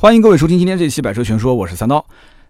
[0.00, 2.02] 欢迎各位收听今天这期《百车全说》，我是三刀。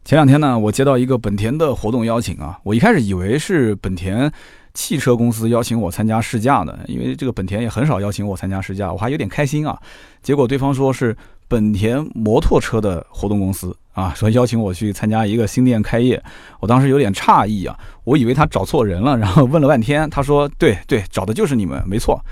[0.05, 4.31] 前两天呢，我接到一个本田的活动邀请啊，我一开始以为是本田
[4.73, 9.77] 汽车公司邀请我参加试驾呢，因为这个本田也很少邀请我参加试驾，我还有点开心啊。
[10.23, 11.17] 结果对方说是
[11.49, 16.23] 本田摩托车的活动公司啊，说邀请我去参加一个新店开业，
[16.61, 22.25] 我当时有点诧异啊，我以为他找错人了，然后问了半天，他说对对，找的就是你们，没错。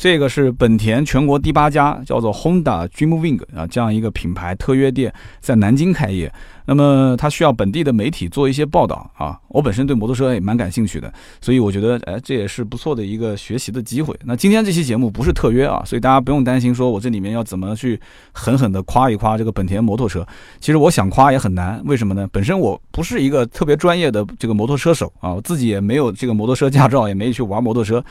[0.00, 6.32] 这个是本田全国第八家叫做 Honda Dreamwing 啊这样一个品牌特约店，在南京开业。
[6.66, 9.38] 那么它需要本地的媒体做一些报道啊。
[9.48, 14.16] 我本身对摩托车也蛮感兴趣的，所以我觉得，哎，这也是不错的一个学习的机会。
[14.24, 18.00] 那今天这期节目不是特约啊，所以大家不用担心，说我这里面要怎么去
[18.32, 20.24] 狠狠的夸一夸这个本田摩托车。
[20.60, 22.28] 其实我想夸也很难，为什么呢？
[22.30, 28.02] 本身我不是一个特别专业的这个摩托车手啊，我自己也没有这个摩托车驾照，也没去玩摩托车。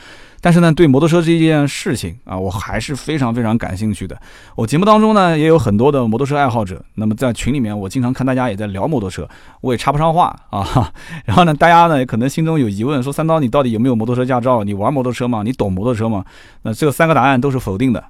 [0.42, 4.18] 但是呢，对摩托车这件事情啊，我还是非常非常感兴趣的。
[4.54, 6.82] 我节目当中呢，也有很多的摩托车爱好者。
[6.94, 9.28] 那么在群里面，我经常看大家家也在聊摩托车，
[9.60, 10.92] 我也插不上话啊。
[11.26, 14.64] 然后呢，大家呢可能心中有疑问，说三刀你到底有没有摩托车驾照？
[14.64, 15.42] 你玩摩托车吗？
[15.44, 16.24] 你懂摩托车吗？
[16.62, 18.02] 那这三个答案都是否定的。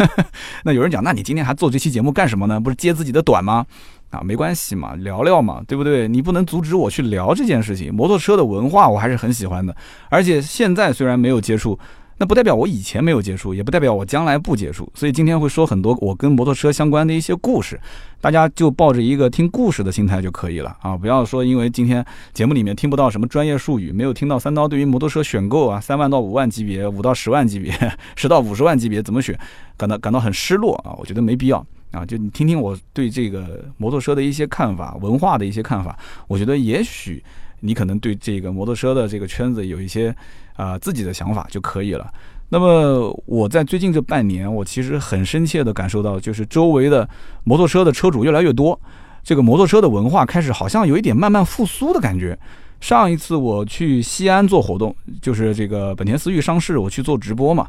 [0.64, 2.58] 那有人讲，那你今天还做这期节目干什么呢？
[2.58, 3.66] 不是接自己的短吗？
[4.10, 6.08] 啊，没关系嘛，聊聊嘛，对不对？
[6.08, 7.92] 你不能阻止我去聊这件事情。
[7.92, 9.74] 摩托车的文化我还是很喜欢的，
[10.08, 11.78] 而且现在虽然没有接触。
[12.18, 17.78] 那不代表我以前没有接触，也不代表我将来不接触，所以今天会说很多我跟摩托车相关的一些故事，
[18.20, 20.96] 大家就抱着一个听故事的心态就可以了啊！
[20.96, 27.72] 不要说因为今天节目里面听不到什么专业术语，没有听到三刀对于摩托车选购啊，三万到五万级别，五到十万级别，
[28.16, 29.38] 十到五十万级别怎么选，
[29.76, 30.96] 感到感到很失落啊！
[30.98, 31.58] 我觉得没必要
[31.90, 37.22] 啊，就你听听我对这个摩托车的一些看法，文化的一些看法，我觉得也许
[37.60, 40.14] 你可能对这个摩托车的这个圈子有一些。
[40.56, 42.10] 啊，自己的想法就可以了。
[42.48, 47.06] 那么我在最近这半年，我其实很深切的感受到，就是周围的
[47.44, 48.80] 摩托车的车主越来越多，
[49.22, 52.38] 这个摩托车的文化开始好像有一点慢慢复苏的感觉。
[52.80, 57.68] 上一次我去西安做活动，就是这个本田思域上市，我去做直播嘛。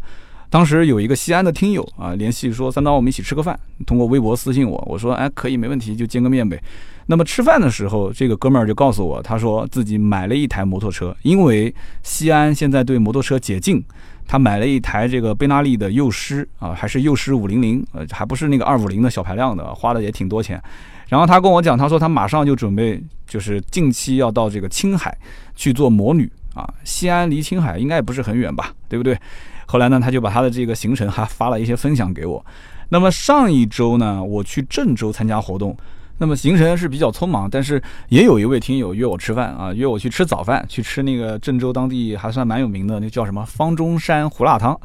[0.50, 6.62] 当时有一个西安的听友啊联系说，三刀我们一起吃个饭，通过微博私信我，我说哎可以没问题，就见个面呗。
[7.08, 13.84] 那么吃饭的时候，这个哥们儿就告诉我，他说自己买了一台摩托车，因为西安现在对摩托车解禁，
[14.28, 20.62] 他买了一台这个贝纳利的幼狮啊，还是幼狮五零零，呃，还不是那个二五零的小排量的，花的也挺多钱。
[21.08, 25.18] 然后他跟我讲，他说他马上就准备，就是近期要到这个青海
[25.56, 26.70] 去做摩旅啊。
[26.84, 29.18] 西安离青海应该也不是很远吧，对不对？
[29.68, 32.44] 后来呢，他就把他的这个行程还发了一些分享给我。
[32.90, 35.78] 那么上一周呢，我去郑州参加活动。
[36.20, 37.80] 那么行程是比较匆忙，但是
[38.10, 44.76] 也有一位听友约我吃饭啊，约我去吃早饭，去吃那个郑州当地还算蛮有名的，那叫什么方中山胡辣汤。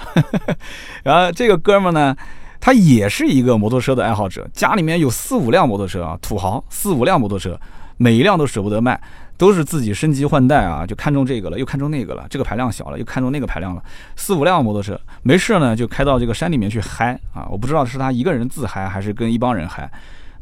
[1.02, 2.14] 然后这个哥们呢，
[2.60, 7.58] 他也是一个摩托车的爱好者，家里面有四五辆摩托车啊，土豪四五辆摩托车，
[7.96, 9.00] 每一辆都舍不得卖，
[9.36, 13.82] 都是自己升级换代啊，就看中这个了，又看中那个了，这个排量小了，又看中那个排量了，
[14.16, 19.90] 四五辆摩托车，没事呢就开到这个山里面去嗨啊，我不知道是他一个人自嗨还是跟一帮人嗨。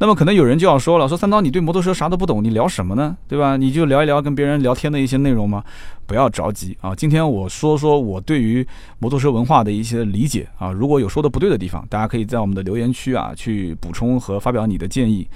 [0.02, 3.14] 那么可能有人就要说了，说三刀你对摩托车啥都不懂，你聊什么呢？
[3.28, 3.58] 对吧？
[3.58, 5.62] 你就聊一聊跟别人聊天的一些内容吗？
[6.06, 6.94] 不要着急啊！
[6.94, 8.66] 今天我说说我对于
[8.98, 15.28] 摩托车文化的一些理解啊，如果有说的不对的地方，大家可以在我们的留言区啊去补充和发表你的建议。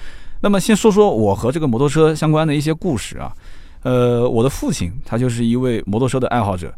[0.45, 3.33] 那么先说说我和这个摩托车相关的一些故事啊。
[3.83, 6.71] 呃，我的父亲他就是一位摩托车的爱好者。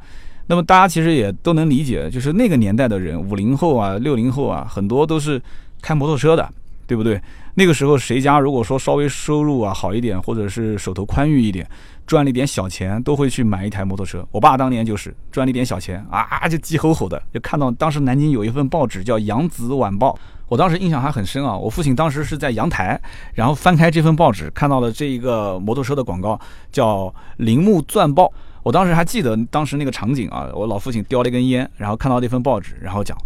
[0.47, 5.43] 那么大家其实也都能理解，就是那个年代的人，五零后啊、六零后啊，很多都是
[5.83, 6.49] 开摩托车的。
[6.89, 7.21] 对不对？
[7.59, 11.67] 那个时候谁家如果说稍微收入啊好一点，或者是手头宽裕一点，
[12.07, 14.23] 赚了一点小钱，都会去买一台摩托车。
[14.31, 20.11] 我爸当年就是赚了一点小钱啊，就急吼吼的，就看到当时南京有一份报纸叫《扬子晚报》，
[20.49, 21.57] 我当时印象还很深啊。
[21.57, 23.01] 我父亲当时是在阳台，
[23.33, 26.39] 然后翻开这份报纸，看到了这一个摩托车的广告，
[26.71, 28.31] 叫“铃木钻豹”。
[28.63, 33.17] 我当时还记得当时那个场景啊，我老父亲叼了一根烟，然后看到那份报纸，然后讲，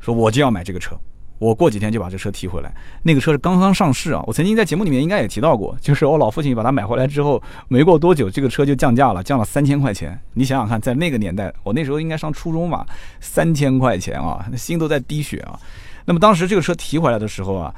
[0.00, 0.94] 说我就要买这个车。
[1.44, 2.72] 我过几天就把这车提回来，
[3.02, 4.22] 那个车是刚刚上市啊。
[4.26, 10.18] 我曾经在节目里面应该也提到过，就是我老父亲把它买回来之后，没过多久这个车就降价了，降了三千块钱。
[10.32, 12.86] 你想想看，在那个年代，我那时候应该上初中吧，
[13.20, 15.60] 三千块钱啊，那心都在滴血啊。
[16.06, 17.74] 那么当时这个车提回来的时候啊。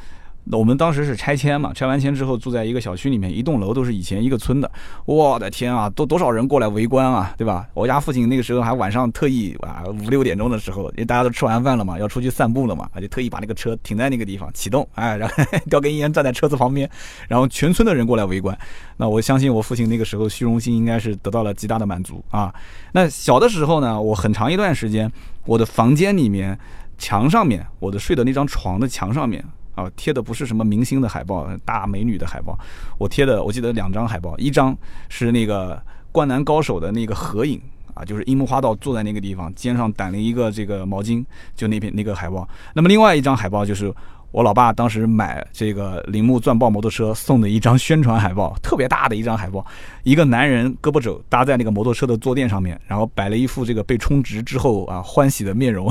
[0.53, 4.71] 我们当时是拆迁嘛，拆完迁之后住在一个小区里面，一栋楼都是以前一个村的。
[5.05, 7.69] 我的天啊，都多少人过来围观啊，对吧？
[7.75, 15.35] 我家父亲那个时候还晚上特意啊五六点钟的时候，因为大家都吃完饭了嘛，要出去散步了嘛，就特意把那个车停在那个地方启动，哎，然后
[15.69, 16.89] 叼根烟站在车子旁边，
[17.29, 18.57] 然后全村的人过来围观。
[18.97, 22.55] 那我相信我父亲那个时候虚荣心应该是得到了极大的满足啊。
[22.93, 25.11] 那小的时候呢，我很长一段时间，
[25.45, 26.57] 我的房间里面
[26.99, 29.45] 墙上面，我的睡的那张床的墙上面。
[29.77, 32.59] 啊，贴的不是什么明星的海报、大美女的海报，
[32.99, 34.77] 我贴的我记得两张海报，一张
[35.09, 35.81] 是那个
[36.11, 37.61] 灌篮高手的那个合影
[37.95, 41.25] 啊，就是樱木花道坐在那个地方，肩上掸了一个这个毛巾，
[41.55, 42.49] 就那片那个海报。
[42.75, 43.95] 那么另外一张海报就是。
[44.37, 49.65] 我老爸当时买这个铃木钻豹摩托车送的一张宣传海报，特别大的一张海报，
[50.03, 55.91] 一个男人胳膊肘搭在那个摩托车的坐垫上面，然后摆了一副这个被充值之后啊欢喜的面容，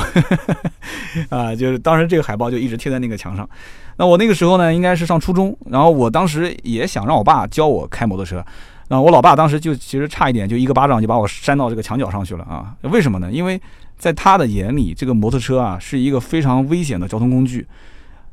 [1.30, 3.50] 啊，就是当时这个海报就一直贴在那个墙上。
[3.98, 8.46] 那我那个时候呢，应该是上初中，然后我当时也想让我爸教我开摩托车，
[8.90, 12.76] 那我老爸当时就其实差一点就一个巴掌就把我扇到这个墙角上去了啊？
[12.84, 13.32] 为什么呢？
[13.32, 13.60] 因为
[13.98, 17.66] 在他的眼里，这个摩托车啊是一个非常危险的交通工具。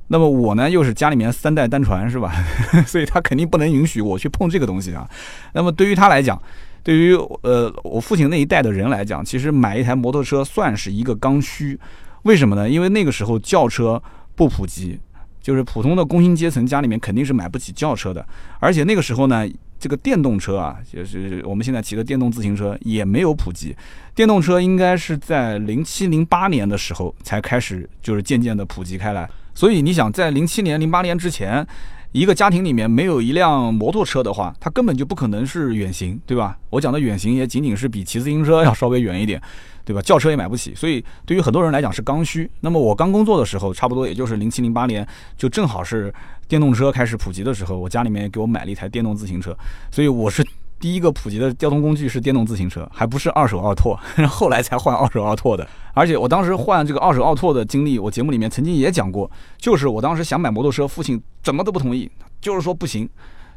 [0.08, 2.32] 那么我呢，又是家里面三代单传，是吧？
[2.86, 5.08] 所以他肯定不能允许我去碰这个东西啊。
[5.54, 6.40] 那么对于他来讲，
[6.82, 11.78] 对于呃我父亲那一代的人来讲，其实买一台摩托车算是一个刚需。
[12.24, 12.68] 为什么呢？
[12.68, 14.00] 因为那个时候轿车
[14.34, 15.00] 不普及，
[15.40, 18.24] 就是普通的工薪阶层家里面肯定是买不起轿车的。
[18.60, 19.44] 而且那个时候呢，
[19.78, 23.74] 这个电动车啊，就是我们现在骑的电动自行车也没有普及。
[24.14, 29.28] 电动车应该是在零七零八年的时候才开始，就是渐渐的普及开来。
[29.54, 31.66] 所以你想，在零七年、零八年之前，
[32.12, 36.58] 一个家庭里面没有一辆摩托车的话，它根本就不可能是远行，对吧？
[36.70, 39.40] 我讲的远行也仅仅是比骑自行车要稍微远一点，
[39.84, 40.00] 对吧？
[40.02, 42.50] 轿车也买不起，所以对于很多人来讲是刚需。
[42.60, 45.06] 那么我刚工作的时候，差不多也就是零七、零八年，
[45.36, 46.12] 就正好是
[46.48, 49.56] 电动车开始普及的时候，我家里面给我买了一台电动自行车，
[49.90, 50.44] 所以我是。
[50.82, 53.96] 第一个普及的交通工具是电动自行车，还不是二手奥拓，
[54.28, 55.64] 后来才换二手奥拓的。
[55.94, 63.08] 而且我当时换这个二手奥拓的经历，我节目里面曾经也讲过，就是我当时想买摩托车，父亲怎么都不同意，就是说不行，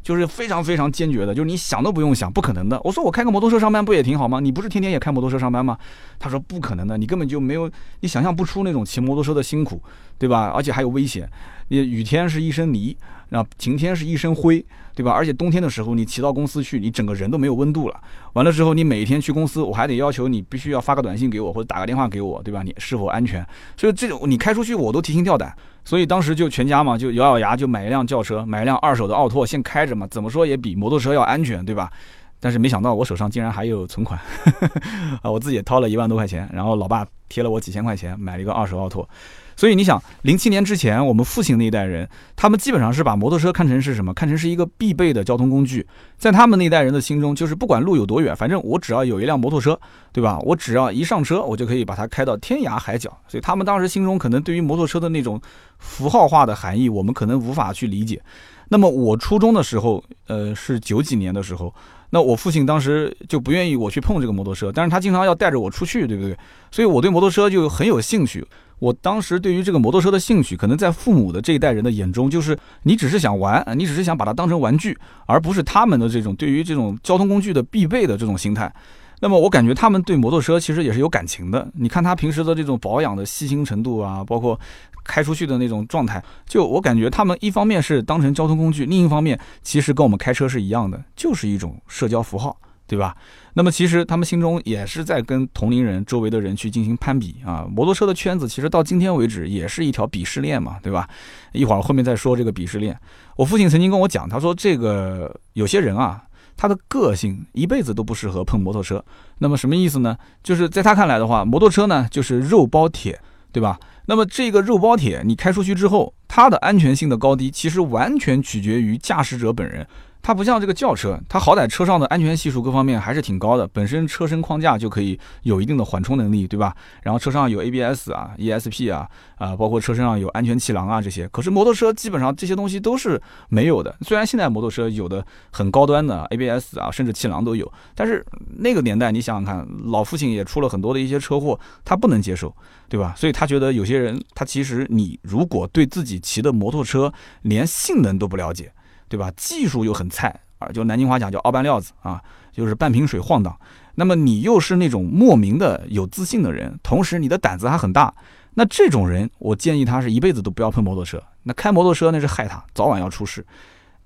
[0.04, 2.80] 就是非常非常坚决的，就是你想都不用想，不可能的。
[2.84, 4.40] 我说我开个摩托车上班不也挺好吗？
[4.40, 5.76] 你不是天天也开摩托车上班吗？
[6.20, 7.68] 他说不可能的，你根本就没有，
[8.02, 9.82] 你想象不出那种骑摩托车的辛苦，
[10.20, 10.52] 对吧？
[10.56, 11.28] 而且还有危险，
[11.70, 12.96] 你雨天是一身泥。
[13.30, 14.64] 那晴天是一身灰，
[14.94, 15.12] 对吧？
[15.12, 18.00] 而且冬天的时候，你骑到公司去，你整个人都没有温度了。
[18.34, 22.62] 完了之后，你每天去公司，我还得要求你必须要发个短信给我，或者打个电话给我，对吧？
[22.64, 23.46] 你是否安全？
[23.78, 25.56] 所以这种你开出去，我都提心吊胆。
[25.84, 30.08] 所以当时就全家嘛，就咬咬牙就买一辆轿车，买一辆二手的奥拓，先开着嘛。
[30.10, 31.92] 怎么说也比摩托车要安全，对吧？
[32.40, 34.20] 但是没想到我手上竟然还有存款，
[35.24, 39.08] 啊，我自己掏了一万多块钱，然后老爸贴了我几千块钱，买了一个二手奥拓。
[39.56, 44.14] 所以你想，零七年之前，我们父亲那一代人，他们基本上是把摩托车看成是什么？
[44.14, 45.86] 看成是一个必备的交通工具。
[46.18, 49.80] 在他们那一代人的心中，就是不管路有多远，反正我只要有一辆摩托车，
[50.12, 50.38] 对吧？
[50.40, 53.10] 我只要一上车，我就可以把它开到天涯海角。
[53.28, 55.42] 所以他们当时心中可能对于摩托车的那种
[55.80, 58.22] 符号化的含义，我们可能无法去理解。
[58.70, 61.74] 那么我初中的时候，呃，是九几年的时候。
[62.12, 66.38] 那我父亲当时就不愿意我去碰这个摩托车，但是他经常要带着我出去，对不对？
[66.72, 68.46] 所以我对摩托车就很有兴趣。
[68.80, 78.74] 我当时对于这个摩托车的兴趣，可能在父母的这一代人的眼中，就是你只是想玩，你只是想把它当成玩具，而不是他们的这种对于这种交通工具的必备的这种心态。
[79.22, 81.68] 那么我感觉他们对摩托车其实也是有感情的。
[81.76, 84.60] 你看他平时的这种保养的细心程度啊，包括。
[85.08, 92.58] 开出去的那种状态，就我感觉他们一方面是当成交通工具，另一方面其实跟我们开车是一样的，就是一种社交符号，
[92.88, 93.16] 对吧？
[93.54, 97.66] 那么其实他们心中也是在跟同龄人、周围的人去进行攀比啊。
[97.70, 101.10] 摩托车的圈子其实到今天为止也是一条鄙视链嘛，对吧？
[101.54, 102.98] 一会儿后面再说这个鄙视链。
[103.38, 106.22] 我父亲曾经跟我讲，他说这个有些人啊，
[106.58, 109.04] 他的个性一辈子都不适合碰摩托车。
[109.40, 110.18] 那么什么意思呢？
[110.44, 113.20] 就是在他看来的话，摩托车呢就是肉包铁，
[113.52, 113.80] 对吧？
[114.08, 119.88] 那么这个肉包铁，你开出去之后，它的安全性的高低，其实完全取决于驾驶者本人。
[120.26, 126.76] 它不像这个轿车，它好歹车上的安全系数各方面还是挺高的，本身车身框架就可以有一定的缓冲能力，对吧？
[127.04, 131.28] 然后车上有 ABS 啊、ESP 啊，啊，包括车身上有安全气囊啊这些。
[131.28, 133.96] 可是摩托车基本上这些东西都是没有的。
[134.02, 138.26] 虽然现在摩托车有的很高端的 ABS 啊，甚至气囊都有，但是
[138.58, 142.52] 那个年代你想想看，老父亲也出了很多的一些车祸，他不能接受，
[142.90, 143.14] 对吧？
[143.16, 147.14] 所以他觉得有些人，他其实你如果对自己骑的摩托车
[147.44, 148.72] 连性能都不了解。
[149.16, 149.32] 对吧？
[149.38, 153.58] 技术又很菜啊，就南京话讲叫“凹半料子”啊，就是半瓶水晃荡。
[153.96, 158.14] 那么你又是那种莫名的有自信的人，同时你的胆子还很大，
[158.56, 161.24] 那这种人，我建议他是一辈子都不要碰摩托车。
[161.44, 163.46] 那开摩托车那是害他，早晚要出事。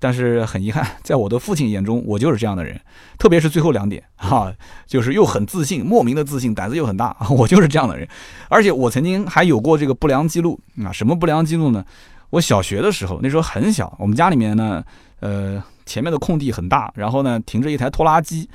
[0.01, 2.79] 但是很遗憾，在我的父亲眼中，我就是这样的人。
[3.17, 4.53] 特别是最后两点哈，
[4.85, 8.07] 就是又很自信，莫名的自信，胆子又很大， 我就是这样的人。
[8.47, 11.83] 而且我曾经还有过这个不良记录啊，什么不良记录呢？
[12.31, 14.83] 我小学的时候，那时候很小，我们家里面呢，
[15.19, 18.48] 呃，前面的空地很大，然后呢，停着一台拖拉机。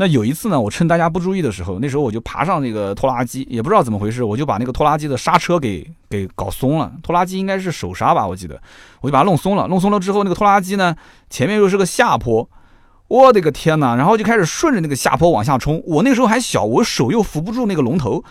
[0.00, 6.92] 那有一次呢，我趁大家不注意的时候，那时候我就爬上那个拖拉机，也不知道怎么回事，我就把那个拖拉机的刹车给给搞松了。
[7.02, 8.60] 拖拉机应该是手刹吧，我记得，
[9.00, 9.66] 我就把它弄松了。
[9.66, 10.94] 弄松了之后，那个拖拉机呢，
[11.28, 12.48] 前面又是个下坡，
[13.08, 13.96] 我的个天哪！
[13.96, 15.82] 然后就开始顺着那个下坡往下冲。
[15.84, 18.22] 我那时候还小，我手又扶不住那个龙头。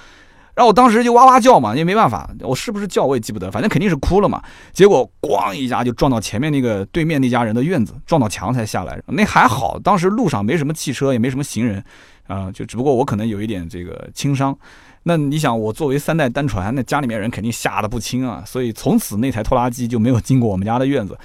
[0.57, 4.41] 然后我当时就哇哇叫嘛，也没办法，我是不是叫我也记不得，反正肯定是哭了嘛。
[4.73, 8.99] 结果咣一下就撞到前面那个对面那家人的院子，撞到墙才下来。
[9.05, 11.83] 那还好，当时路上没什么汽车，也没什么行人，
[12.25, 14.57] 啊，就只不过我可能有一点这个轻伤。
[15.03, 18.41] 那你想，我作为三代单传，那家里面人肯定吓得不轻啊。
[18.43, 21.15] 所以从此那台拖拉机就没有经过我们家的院子。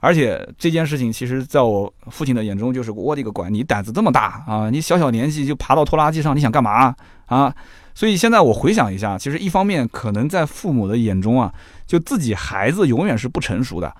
[0.00, 4.68] 而且这件事情，其实在我父亲的眼中，就是我的个乖，你胆子这么大啊！
[4.68, 6.92] 你小小年纪就爬到拖拉机上，你想干嘛
[7.26, 7.54] 啊？
[7.94, 11.52] 所以现在我回想一下，其实一方面可能在父母的眼中啊，
[11.86, 13.92] 就自己孩子永远是不成熟的，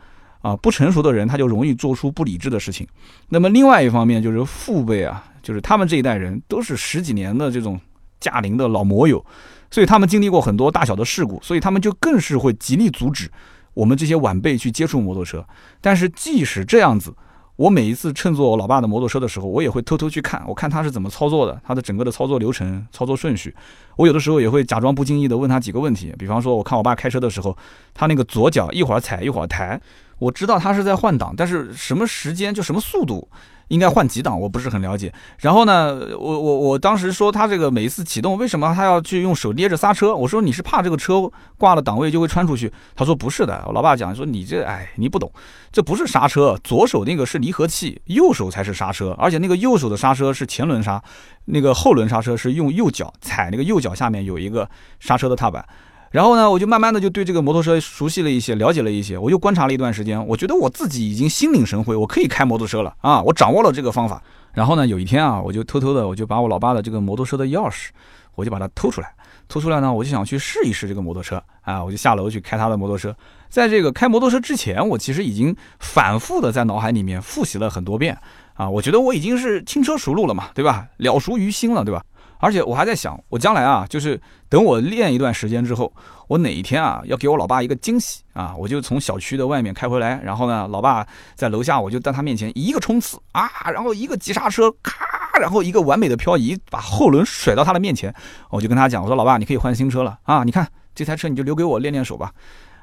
[0.42, 2.86] 啊，不成熟的人他就容易做出不理智的事情。
[3.28, 7.78] 那么另外一方面就是父辈啊，就是他们这一代人都是十几年的这种
[8.20, 9.24] 驾龄的老摩友，
[9.70, 13.30] 所以他们经历过很多大小的事故，所以他们就更是会极力阻止
[13.74, 15.44] 我们这些晚辈去接触摩托车。
[15.80, 17.14] 但是即使这样子。
[17.60, 23.54] 我每一次乘坐我老爸的摩托车的时候，我也会偷偷去看，我看他是怎么操作的，他的整个的操作流程、操作顺序。
[23.96, 27.54] 我有的时候也会假装不经意的问他几个问题，比方说，我看我爸开车的时候，
[27.92, 29.78] 他那个左脚一会儿踩一会儿抬，
[30.18, 33.28] 我知道他是在换挡，但是什么时间就什么速度。
[33.70, 35.12] 应该换几档，我不是很了解。
[35.38, 40.14] 然后呢，我我我当时说他这个每一次启动，为什么他要去用手捏着刹车？
[40.14, 42.72] 我说你是怕这个车挂了档位就会穿出去？
[42.94, 43.62] 他说不是的。
[43.66, 45.30] 我老爸讲说你这哎你不懂，
[45.70, 51.02] 这不是刹车，左手那个是离合器，右手才是刹车，而且那个右手的刹车是前轮刹，
[51.44, 55.64] 那个后轮刹车是用右脚踩那个右脚下面有一个刹车的踏板。
[56.10, 59.16] 然后呢，我就慢慢的就对这个摩托车熟悉了一些，了解了一些。
[59.16, 63.22] 我又观察了一段时间，我觉得我自己已经心领神会，我可以开摩托车了啊！
[63.22, 64.20] 我掌握了这个方法。
[64.52, 67.90] 然后呢，有一天啊，我就偷偷的，我就把我老爸的这个摩托车的钥匙，
[68.34, 69.14] 我就把它偷出来。
[69.46, 71.82] 偷出来呢，我就想去试一试这个摩托车啊！
[71.84, 73.14] 我就下楼去开他的摩托车。
[73.48, 78.18] 在这个开摩托车之前，我其实已经反复的在脑海里面复习了很多遍
[78.54, 78.68] 啊！
[78.68, 80.88] 我觉得我已经是轻车熟路了嘛，对吧？
[80.96, 82.02] 了熟于心了，对吧？
[82.40, 85.92] 而且我还在想，我将来啊，就是等我练一段时间之后，
[86.26, 98.12] 我哪一天啊，要给我老爸一个惊喜啊，我就从小区的外面开回来，然后呢，老爸在楼下，我就在他面前一个冲刺啊，然后一个急刹车，咔，然后一个完美的漂移，把后轮甩到他的面前，
[98.48, 102.32] 我就跟他讲，我说老爸，你可以换新车了啊，你看这台车你就留给我练练手吧。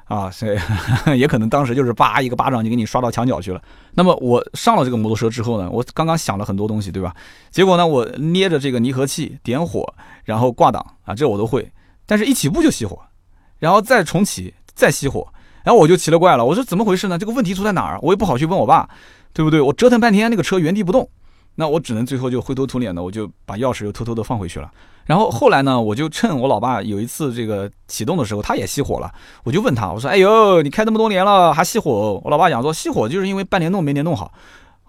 [0.08, 0.58] 啊，所以
[1.18, 3.62] 也可能当时就是叭一个巴掌就给你刷到墙角去了。
[3.92, 7.14] 那么我上了这个摩托车之后呢，我刚刚想了很多东西，对吧？
[7.50, 9.86] 结果呢，我捏着这个离合器点火，
[10.24, 11.70] 然后挂档啊，这我都会。
[12.06, 12.98] 但是一起步就熄火，
[13.58, 15.28] 然后再重启再熄火，
[15.62, 17.18] 然后我就奇了怪了，我说怎么回事呢？
[17.18, 17.98] 这个问题出在哪儿？
[18.00, 18.88] 我也不好去问我爸，
[19.34, 19.60] 对不对？
[19.60, 21.10] 我折腾半天那个车原地不动。
[21.60, 24.70] 那我只能最后就灰头土脸的，我就把钥匙又偷偷的放回去了。
[25.06, 29.12] 然后后来呢，我就趁我老爸有一次这个启动的时候，他也熄火了，
[29.42, 34.32] 我就问他，我说：“哎呦，你开那么多年了还熄火？”我老爸讲说，熄火就是因为半联动没联动好。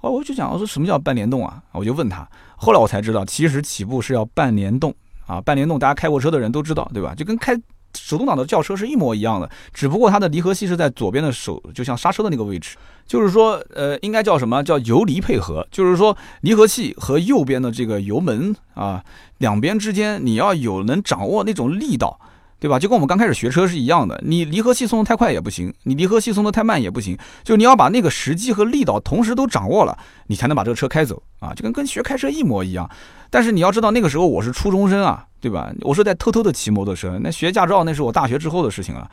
[0.02, 1.60] 哦，我就讲，我说什么叫半联动啊？
[1.72, 4.94] 我就问他，后来我才知道，其实起步是要半联动
[5.26, 5.42] 啊。
[5.42, 7.16] 半联动大家开过车的人都知道，对吧？
[7.16, 7.60] 就跟开。
[7.98, 12.78] 手动挡的轿车是一模一样的，只不过它的离合器是在左边的手，就像刹车的那个位置。
[13.10, 15.68] 就是说，呃，应该叫什么叫油离配合？
[15.72, 19.04] 就是说，离合器和右边的这个油门啊，
[19.40, 22.20] 两边之间你要有能掌握那种力道，
[22.60, 22.78] 对吧？
[22.78, 29.98] 就跟我们刚开始学车是一样的，你离合器松的太快也不行，你离合器松的太慢也不行，就你要把那个时机和力道同时都掌握了，
[30.28, 32.88] 你才能把这个车开走啊，就跟跟学开车一模一样。
[33.32, 35.26] 但是你要知道，那个时候我是初中生啊。
[35.42, 35.72] 对吧？
[35.84, 39.10] 我是在偷偷的骑摩托车，那学驾照那是我大学之后的事情了，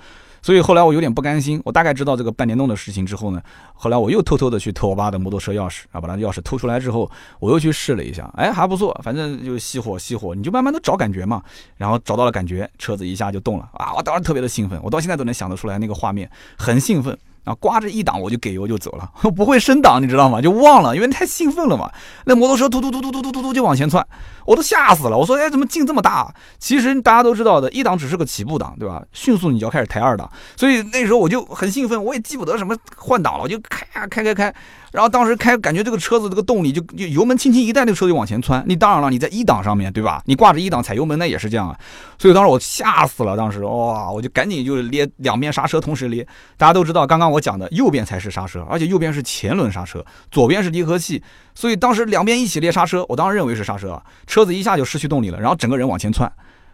[0.46, 1.60] 所以后来我有点不甘心。
[1.64, 3.42] 我大概知道这个半联动的事情之后呢，
[3.74, 7.10] 后来我又偷偷的去偷我爸的摩托车钥匙啊，把他的钥匙偷出来之后，
[7.40, 11.42] 我又去试了一下，哎，还不错，反正就熄火熄火，你就慢慢的找感觉嘛，
[11.76, 13.92] 然后找到了感觉，车子一下就动了啊！
[13.96, 17.18] 我当时特别的兴奋，我到现在都能想得出来那个画面，很兴奋。
[17.46, 20.40] 啊，刮着一档我就给油就走了， 不会升档，你知道吗？
[20.42, 21.88] 就忘了，因为太兴奋了嘛。
[22.24, 24.04] 那摩托车突突突突突突突突就往前窜，
[24.44, 25.16] 我都吓死了。
[25.16, 26.34] 我说，哎，怎么劲这么大？
[26.58, 29.00] 其实大家都知道的，一档只是个起步档，对吧？
[29.12, 30.28] 迅速你就要开始抬二档。
[30.56, 34.52] 所以那时候我就很兴奋，我也记不得什么换挡了，我就开啊开开开。
[34.96, 38.64] 然后当时开，感觉这个车子这个动力就就油门轻轻一带，那个车就往前窜。
[38.66, 40.22] 你当然了，你在一档上面对吧？
[40.24, 41.78] 你挂着一档踩油门，那也是这样啊。
[42.18, 46.26] 所以当时我吓死了，当时哇，我就赶紧就捏两边刹车同时捏。
[46.56, 51.22] 大家都知道，刚刚我讲的右边才是刹车，而且右边是前轮刹车，左边是离合器。
[51.54, 56.32] 所以当时两边一起捏刹车，我当时认为是刹车，车子一下就失去动力了，然后整个人往前窜。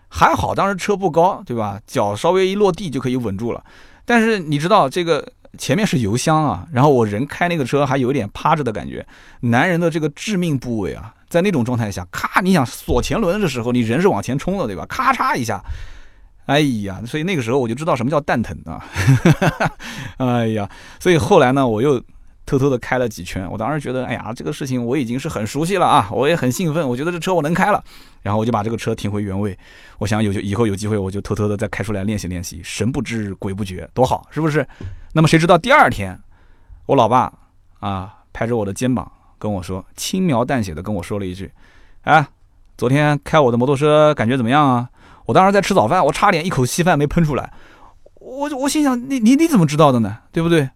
[0.09, 1.81] 还好当时车不高，对吧？
[1.89, 3.65] 脚稍微一落地就可以稳住了。
[4.05, 5.27] 但是你知道这个。
[5.59, 9.07] 前面是油箱啊，然后我人开那个车还有点趴着的感觉，
[9.41, 14.87] 男人的这个致命部位啊，在那种状态下，咔，你想锁前轮的时候，你人是往前冲的，对吧？
[14.87, 15.63] 咔嚓一下，
[16.47, 18.85] 哎呀，所以那个时候我就知道什么叫蛋疼啊！
[20.19, 20.69] 哎呀，
[20.99, 22.03] 所以后来呢，我又
[22.53, 23.51] 偷偷的开了几圈。
[23.51, 27.83] 我当时觉得，哎呀，这个事情我已经是很熟悉了啊，我也很兴奋，我觉得这车我能开了。
[28.21, 29.59] 然后我就把这个车停回原位，
[29.99, 34.67] 我想有以后有机会我就偷偷的再开出来练习练习，神不知鬼不觉，多好，是不是？
[35.15, 36.21] 那么谁知道第二天，
[36.85, 37.33] 我老爸
[37.81, 39.11] 啊拍着我的肩膀。
[39.39, 41.51] 跟我说，轻描淡写的跟我说了一句
[42.03, 42.25] ：“哎，
[42.77, 44.89] 昨天开我的摩托车感觉怎么样啊？”
[45.27, 47.53] 我当时在吃早饭，我差点一口稀饭没喷出来。
[48.21, 50.19] 我我心想，你你你怎么知道的呢？
[50.31, 50.71] 对不对？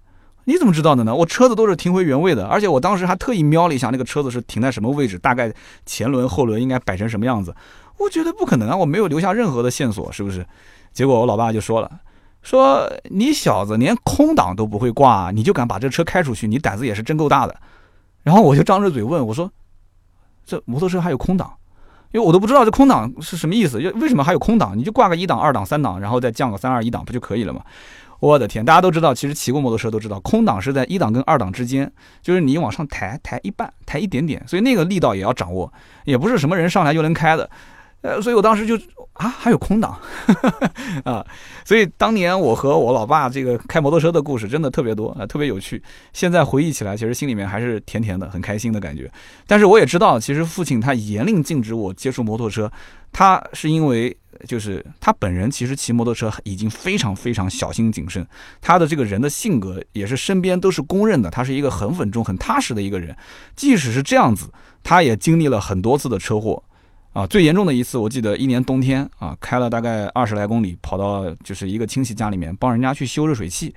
[0.49, 1.13] 你怎么知道的呢？
[1.13, 5.53] 我车子都是停回原位的，而且我当时还特意瞄了一下那个车子是停在什么位置，大概
[5.85, 7.53] 前轮后轮应该摆成什么样子。
[7.99, 10.47] 我觉得不可能啊，我没有留下任何的线索，是不是？
[10.93, 11.91] 结果我老爸就说了，
[12.43, 17.57] 说你小子连空挡都不会挂，你就敢把这车开出去，你胆子也是真够大的。
[18.23, 19.51] 然后我就张着嘴问我说
[20.47, 21.53] ：“这摩托车还有空挡？
[22.13, 24.79] 因为我都不知道这空档是什么意思，就为什么还有空档？
[24.79, 27.61] 你就挂个一档、二档、三档，然后再降个三二一档不就可以了吗？”
[28.21, 31.91] 我的天，大家都知道，其实骑过摩托车都知道，空挡是在一档跟二档之间，
[32.23, 35.73] 就是你往上抬抬一半，抬一点点，所以那个力道也要掌握，
[36.05, 37.49] 也不是什么人上来就能开的。
[38.03, 38.77] 呃，所以我当时就
[39.15, 39.99] 啊，还有空档
[41.03, 41.27] 啊，
[41.65, 45.83] 所以当年我和我老爸这个开摩托车的故事真的特别多啊，特别有趣。
[46.13, 49.11] 现在回忆起来，其实心里面还是甜甜的，很开心的感觉。
[49.47, 52.71] 但是我也知道，其实父亲他严令禁止我接触摩托车，
[53.11, 54.17] 他是因为
[54.47, 58.27] 就是他本人其实骑摩托车已经非常非常小心谨慎，
[58.61, 63.17] 他的这个人的性格也是身边都是公认的，他是一个很稳重、很踏实的一个人。
[63.55, 64.51] 即使是这样子，
[64.83, 66.63] 他也经历了很多次的车祸。
[67.13, 73.75] 啊，最严重的一次，我记得一年冬天啊，开了大概二十来公里，跑到就是一个亲戚家里面帮人家去修热水器，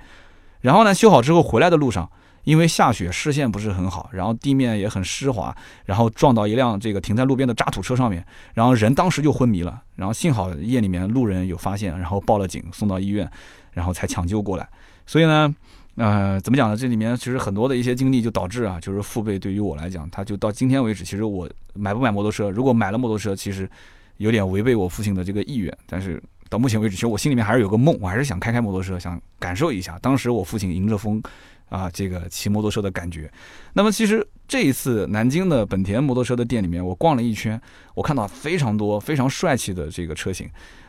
[0.60, 2.06] 然后呢，修好之后回来的路上，
[2.44, 5.54] 因为下雪，视线不是很好，然后地面也很湿滑，
[5.84, 13.30] 然后撞到一辆这个停在路边的渣土车上面，然后人当时就昏迷了，然后幸好夜里面路人有发现，然后报了警，送到医院，
[13.72, 14.68] 然后才抢救过来，
[15.06, 15.54] 所以呢。
[15.96, 16.76] 呃，怎么讲呢？
[16.76, 23.68] 这里面其实很多的一些经历就导致啊，就是父辈对于我来讲，他就到今天为止，其实我买不买摩托车，如果买了摩托车，其实
[24.16, 25.76] 有点违背我父亲的这个意愿。
[25.86, 31.22] 但是到目前为止，其实我心里面还是有个梦，我还是想开开摩托车，想感受一下当时我父亲迎着风
[31.70, 33.32] 啊，这个骑摩托车的感觉。
[33.72, 37.58] 那么其实这一次南京的本田摩托车的店里面，我逛了一圈，
[37.94, 40.46] 我看到非常多非常帅气的这个车型。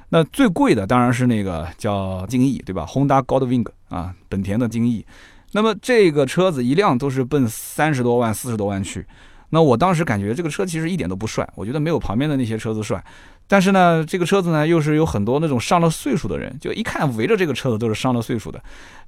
[0.10, 5.06] 那最贵的当然是那个叫劲翼，对吧？Honda Goldwing 啊，本田的劲翼。
[5.54, 9.06] 那么这个车子一辆都是奔三十多万、四十多万去。
[9.52, 13.04] 那我当时感觉这个车其实一点都不帅，我觉得没有旁边的那些车子帅。
[13.52, 18.64] 但是呢，这个车子呢又是有很多那种上了岁数的人，就一看围着这个车子都是上了岁数的，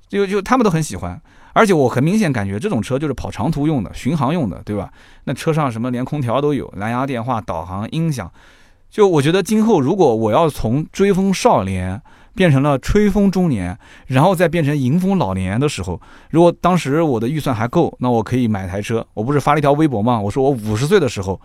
[0.10, 1.18] 就就他们都很喜欢。
[1.54, 4.92] 而且我很明显感觉这种车就是跑长途用的、巡航用的，对吧？
[5.24, 8.30] 那车上什么连空调都有，蓝牙电话、导航、音响。
[8.90, 12.02] 就我觉得今后如果我要从追风少年
[12.36, 13.78] 变成了吹风中年，
[14.08, 16.02] 然后再变成迎风老年的时候，
[16.32, 19.08] 如果当时我的预算还够，那我可以买台车。
[19.14, 20.20] 我不是发了一条微博吗？
[20.20, 21.40] 我说我五十岁的时候，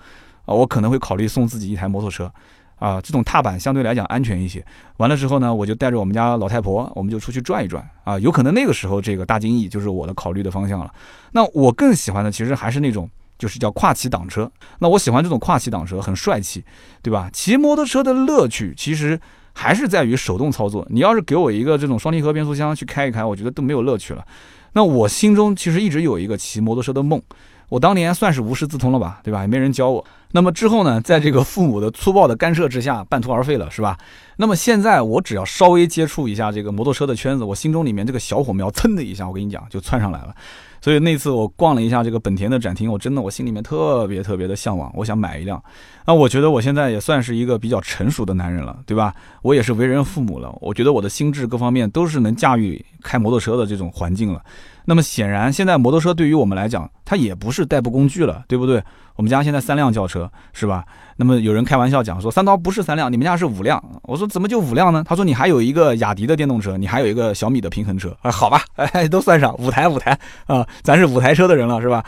[0.47, 2.33] 啊，我可能会考虑送自己一台摩托车，
[2.79, 4.65] 啊，这种踏板相对来讲安全一些。
[4.99, 10.93] 完了之后呢，我就带着我们家老太婆，我们就出去转一转，啊，有可能那个时候这个大金翼就是我的考虑的方向了。
[11.33, 13.09] 那我更喜欢的其实还是那种。
[13.39, 16.65] 就是叫跨骑挡车，那我喜欢这种跨骑挡车，很帅气，
[17.03, 17.31] 对吧？
[17.33, 19.17] 骑摩托车的乐趣其实
[19.53, 20.85] 还是在于手动操作。
[20.91, 24.27] 你要是给我一个这种双离合变速箱去开一开，我觉得都没有乐趣了。
[24.73, 27.23] 那我心中其实一直有一个骑摩托车的梦，
[27.69, 29.41] 我当年算是无师自通了吧，对吧？
[29.43, 30.05] 也没人教我。
[30.33, 33.97] 那么之后呢，在这个父母的粗暴的干涉之下，半途而废了，是吧？
[34.37, 40.35] 那么现在我只要稍微接触一下这个摩托车的圈子，我心中里面这个小火苗噌的一下，我跟你讲就窜上来了。
[40.81, 45.63] 所以那次我逛了一下这个本田的展厅，我真的我心里面特别特别的向往，我想买一辆。
[46.07, 49.15] 那我觉得我现在也算是一个比较成熟的男人了，对吧？
[49.43, 54.41] 我也是为人父母了，我觉得我的心智各方面都是能驾驭开摩托车的这种环境了。
[54.89, 58.83] 那么显然，现在摩托车对于我们来讲，它也不是代步工具了，对不对？
[59.17, 60.83] 我们家现在三辆轿车，是吧？
[61.17, 63.79] 那么有人开玩笑讲说，三刀不是三辆，你们家是五辆。
[64.05, 65.05] 我说怎么就五辆呢？
[65.07, 68.17] 他说你还有一个雅迪的电动车，你还有一个小米的平衡车。
[68.23, 72.03] 啊，好吧，哎，都算上五台五台啊，咱是五台车的人了，是吧？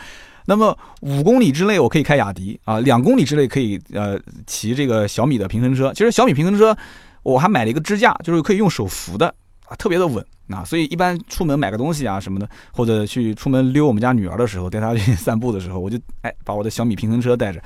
[0.47, 5.93] 那么五公里之内我可以开雅迪啊，两公里之内可以呃骑这个小米的平衡车。
[5.93, 6.75] 其实小米平衡车
[7.21, 9.27] 我还买了一个支架，就是可以用手扶的
[9.67, 10.25] 啊，特别的稳。
[10.53, 17.61] 啊，所以一般出门买个东西啊什么的，或者去出门溜我们家女儿的时候，带她去 散步的时候，我就哎把我的小米平衡车带着。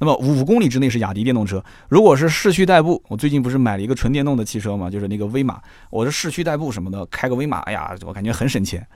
[0.00, 8.86] 那么五公里之内是雅迪电动车，如果是市区代步，我最近不是买了一个纯电动的汽车嘛，就是那个威马，我是市区代步什么的，开个威马，哎呀，我感觉很省钱。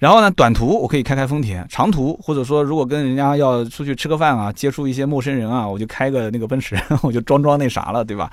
[0.00, 8.28] 然后呢，短途我可以开开丰田，长途或者说如果跟人家要出去吃个饭啊，接触一些陌生人啊，我就开个那个奔驰， 我就装装那啥了，对吧？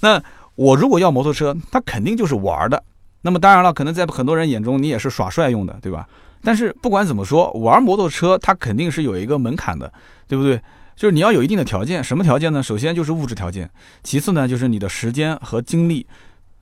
[0.00, 0.20] 那
[0.56, 2.82] 我如果要摩托车，它肯定就是玩的。
[3.28, 6.08] 那么当然了，可能在很多人眼中你也是耍帅用的，对吧？
[6.42, 9.92] 但是不管怎么说，玩摩托车它肯定是有一个门槛的，
[10.26, 10.58] 对不对？
[10.96, 12.62] 就是你要有一定的条件，什么条件呢？
[12.62, 13.68] 首先就是物质条件，
[14.02, 16.06] 其次呢就是你的时间和精力。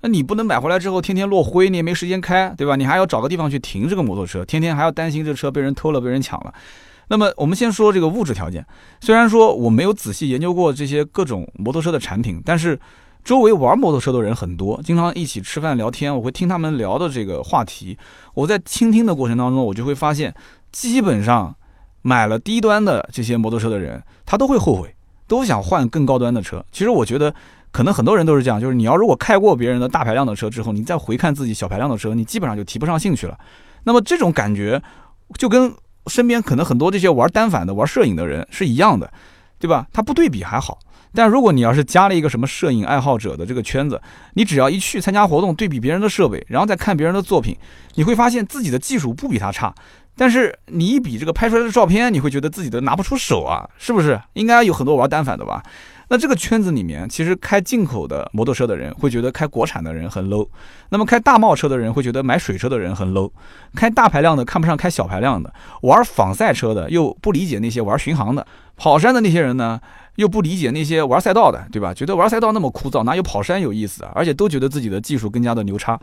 [0.00, 2.74] 那你不能买回来之后天天落灰，你也没时间开，对吧？
[2.74, 6.52] 你还要找个地方去停这个摩托车，天天还要担心这车被人偷了、被人抢了。
[7.06, 8.66] 那么我们先说这个物质条件。
[9.00, 12.76] 虽然说我没有仔细研究过这些各种摩托车的产品，但是
[13.26, 17.98] 周围玩摩托车的人很多，经常一起吃饭聊天，我会听他们聊的这个话题。
[18.34, 20.32] 我在倾听的过程当中，我就会发现，
[20.70, 21.52] 基本上
[22.02, 24.94] 买了低端的这些摩托车的人，他都会后悔，
[25.26, 26.64] 都想换更高端的车。
[26.70, 27.34] 其实我觉得。
[27.72, 33.38] 可能很多人都是这样，就是你要如果开过别人的大排量的车之后，你再回看自己小排量的车，你基本上就提不上兴趣了。
[33.84, 34.82] 那么这种感觉
[35.36, 35.70] 就跟
[36.06, 39.12] 身边可能很多这些玩单反的、玩摄影的人是一样的，
[39.58, 39.86] 对吧？
[39.92, 40.78] 他不对比还好，
[41.14, 44.00] 但如果你要是加了一个什么摄影爱好者的这个圈子，
[44.34, 47.56] 你只要一去参加活动，对比别人的设备，然后再看别人的作品，
[47.94, 49.74] 你会发现自己的技术不比他差，
[50.16, 54.20] 但是你一比这个拍出来的照片，你会觉得自己的拿不出手啊，是不是？
[54.34, 55.62] 应该有很多玩单反的吧？
[56.08, 60.48] 那这个圈子里面，其实开进口的摩托车的人会觉得开国产的人很 low，
[60.90, 63.28] 那么开大贸车的人会觉得买水车的人很 low，
[63.74, 69.80] 开大排量的看不上开小排量的，玩仿赛车的又不理解那些玩巡航的，跑山的那些人呢
[70.14, 71.92] 又不理解那些玩赛道的，对吧？
[71.92, 74.12] 觉得玩赛道那么枯燥，哪有跑山有意思啊？
[74.14, 75.98] 而且都觉得自己的技术更加的牛叉。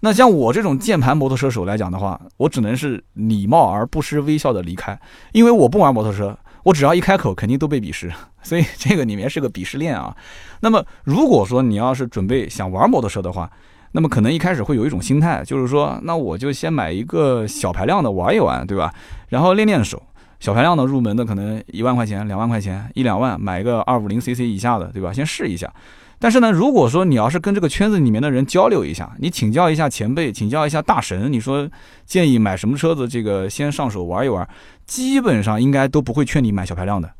[0.00, 4.98] 那像我这种键盘摩托车手来讲的话，我只能是礼貌而不失微笑的离开，
[5.32, 6.36] 因为我不玩摩托车。
[6.64, 10.16] 我只要一开口，肯定都被鄙视， 所以这个里面是个鄙视链啊。
[10.60, 13.50] 那么，如果说你要是准备想玩摩托车的话，
[13.92, 18.92] 那么可能一开始会有一种心态，就是说，那我就先买一个小排量的玩一玩，对吧？
[19.28, 20.02] 然后练练手。
[20.40, 25.12] 小排量的入门的可能一万块钱、两万块钱、一两万，买一个二五零 cc 以下的，对吧？
[25.12, 25.72] 先试一下。
[26.18, 31.70] 但是呢，如果说你要是跟这个圈子里面的人交流一下，你请教一下前辈，请教一下大神，你说
[32.06, 34.48] 建议买什么车子，这个先上手玩一玩，
[34.92, 37.10] 基本上应该都不会劝你买小排量的，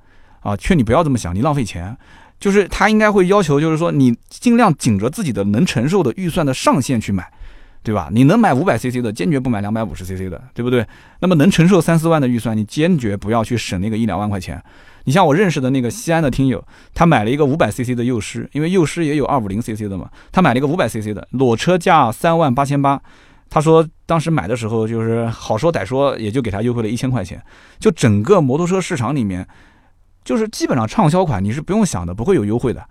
[0.40, 1.96] 啊，劝你不要这么想，你浪费钱。
[2.38, 7.26] 就是他应该会要求，就是说你尽量紧着自己的能承受的预算的上限去买，
[7.82, 8.10] 对吧？
[8.12, 10.86] 你能买五百 cc 的，坚决不买两百五十 cc 的，对不对？
[11.20, 14.62] 那么能承受三四万的预算，你坚决不要去省那个一两万块钱。
[15.04, 23.00] 你像我认识的那个西安的听友，他买了一个五百 cc 的幼师，因为幼师也有二五零 cc 的嘛，他买了一个五百 cc 的，裸车价三万八千八。
[23.52, 27.38] 他说当时买的时候就是好说歹说，也就给他优惠了一千块钱。
[27.78, 29.46] 就整个摩托车市场里面，
[30.24, 32.82] 就是基本上畅销款，你是不用想的，不会有优惠的。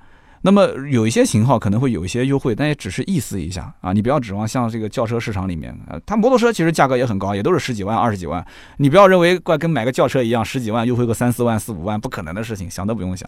[0.43, 8.45] 那么有一些型号可能会有一些优惠，但也只是意思一下啊，你不要指望像这个轿车市场里面，呃，它摩托车其实价格也很高，也都是十几万、二十几万，
[8.77, 13.27] 你不要认为怪跟买个轿车一样，十几万优惠个三四万、四五万，不可能的事情，想都不用想。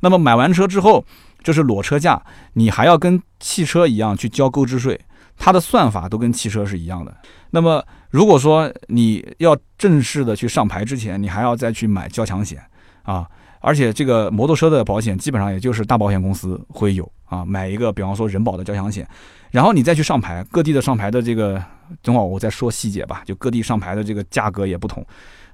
[0.00, 1.04] 那么买完车之后，
[1.44, 2.20] 这是裸车价，
[2.54, 5.00] 你还要跟汽车一样去交购置税，
[5.44, 7.12] 它的算法都跟汽车是一样的。
[7.50, 12.62] 那么如果说你要正式的去上牌之前，你还要再去买交强险
[13.02, 13.26] 啊。
[13.60, 19.04] 而且这个摩托车的保险基本上也就是大保险公司会有啊，买一个比方说人保的交强险，
[19.50, 21.60] 然后你再去上牌，各地的上牌的这个，
[22.02, 25.04] 等会儿我再说细节吧，就各地上牌的这个价格也不同。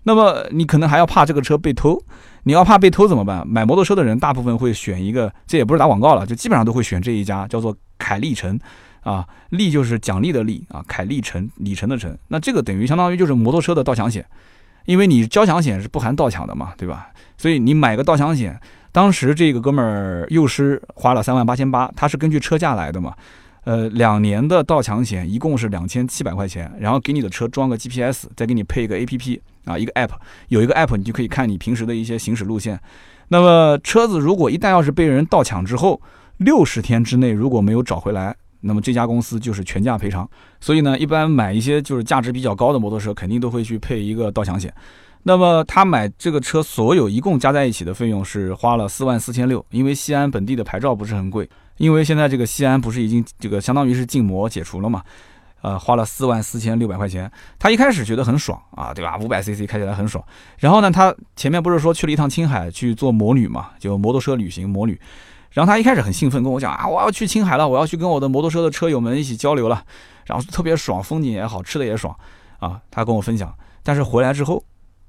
[0.05, 1.98] 那么你可能还要怕这个车被偷，
[2.44, 3.46] 你要怕被偷怎么办？
[3.46, 8.59] 买摩托车的人大部分会选一个，这也不是打广告了，就基本上都会选这一家，叫做凯利城
[9.03, 14.25] 啊，利就是奖励的利啊，凯利城里程的程，那这个等于相当于就是摩托车的盗抢险。
[14.87, 17.11] 因为你交强险是不含盗抢的嘛，对吧？
[17.37, 18.59] 所以你买个盗抢险，
[18.91, 23.15] 当时这个哥们儿幼师花了三万八千八，他是根据车价来的嘛，
[23.65, 30.13] 呃，两年的盗抢险一共是两千七百块钱，然后给你的车装个 GPS，再给你配一个 APP 啊，一个 App，
[30.49, 32.81] 有一个 App 你就可以看你平时的一些行驶路线。
[33.29, 36.01] 那么车子如果一旦要是被人盗抢之后，
[36.39, 38.35] 六十天之内如果没有找回来。
[38.61, 40.29] 那么这家公司就是全价赔偿，
[40.61, 44.73] 所以呢，一般买一些就是价值比较高的摩托车，肯定都会去配一个盗抢险。
[45.25, 55.03] 那么他买这个车，所有一共加在一起的费用是花了四万四千六，因为西安本地的牌照不是很贵，因为现在这个西安不是已经这个相当于是禁摩解除了嘛，
[55.61, 57.31] 呃，花了四万四千六百块钱。
[57.59, 59.18] 他一开始觉得很爽啊，对吧？
[59.18, 60.25] 五百 cc 开起来很爽。
[60.59, 64.99] 然后呢，他前面不是说去了一趟青海去做摩旅嘛，就摩托车旅行摩旅。
[65.59, 69.83] 然后他一开始很兴奋，跟我讲啊，我要去青海了，我要去跟我的摩托车的车友们一起交流了，
[70.25, 72.16] 然后特别爽，风景也好，吃的也爽，
[72.61, 73.53] 啊，他跟我分享。
[73.83, 74.62] 但是回来之后，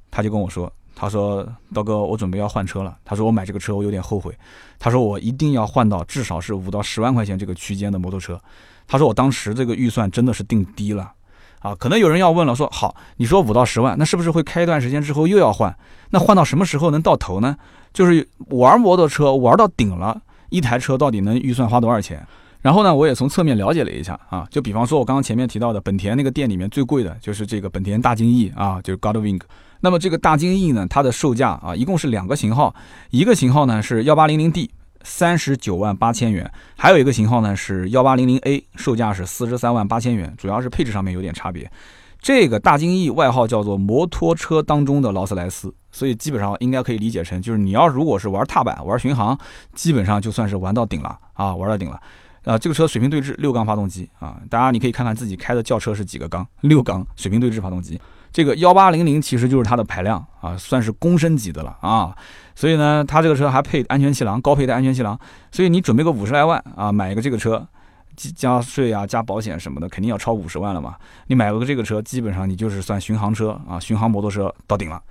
[0.09, 2.97] 他就跟我说，他说刀哥，我准备要换车了。
[3.05, 4.35] 他说我买这个车我有点后悔。
[4.79, 8.41] 他说我一定要换到至少是五到十万块钱这个区间的摩托车。
[8.87, 11.11] 他说我当时这个预算真的是定低了，
[11.59, 11.75] 啊。
[11.75, 15.77] 可能有人要问了，说好，你说五到十万，那是不是会开一段时间之后又要换？
[16.09, 17.55] 那换到什么时候能到头呢？
[17.93, 22.25] 就是玩摩托车玩到顶了，一台车到底能预算花多少钱？
[22.61, 29.39] 然后呢，我也从侧面了解了一下啊，就比方说我刚刚前面提到的本田那个店里面最贵的就是这个本田大金翼啊，就是 Godwing。
[29.79, 32.75] 那么这个大金翼呢，它的售价啊，一共是两个型号，
[33.11, 34.69] 一个型号呢是幺八零零 D，
[35.03, 41.71] 三十九万八千元，还有一个型号呢是幺八零零 A，售价是四十三万八千元，主要是配置上面有点差别。
[42.21, 49.37] 这个大金翼外号叫做摩托车当中的劳斯莱斯，所以基本上应该可以理解成，就是你要如果是玩踏板、玩巡航，
[49.73, 51.99] 基本上就算是玩到顶了啊，玩到顶了。
[52.45, 57.99] 啊，这个车水平对置六缸发动机啊，大家你可以看看自己开的轿车是几个缸， 六缸水平对置发动机。
[58.31, 62.15] 这个幺八零零其实就是它的排量啊，算是公升级的了啊。
[62.55, 65.19] 所以呢，它这个车还配安全气囊，高配的安全气囊。
[65.51, 67.67] 所以你准备个五十来万啊，买一个这个车，
[68.15, 70.95] 加税啊，加保险什么的，肯定要超五十万了嘛。
[71.27, 75.01] 你买了个这个车，基本上你就是算巡航车啊，巡航摩托车到顶了。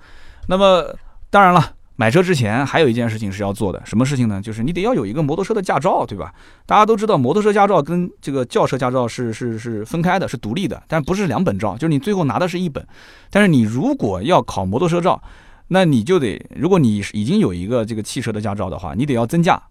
[0.49, 0.93] 那么
[1.29, 1.73] 当然了。
[1.99, 4.41] 买车之前还有一件事情是要做的，什么事情呢？
[4.41, 6.33] 就是你得要有一个摩托车的驾照，对吧？
[6.65, 12.87] 大家都知道，摩托车驾照跟这个轿车驾照是是是分开的，是独立的，但不是两本照，就是你最后拿的是一本。
[13.29, 15.21] 但是你如果要考摩托车照，
[15.67, 19.61] 那你就得，如果你已经有一个这个汽车的驾照的话，你得要增驾。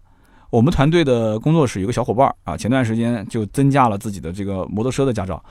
[0.51, 5.43] 我们团队的工作室有个小伙伴啊，前段时间就增加了自己的这个摩托车的驾照。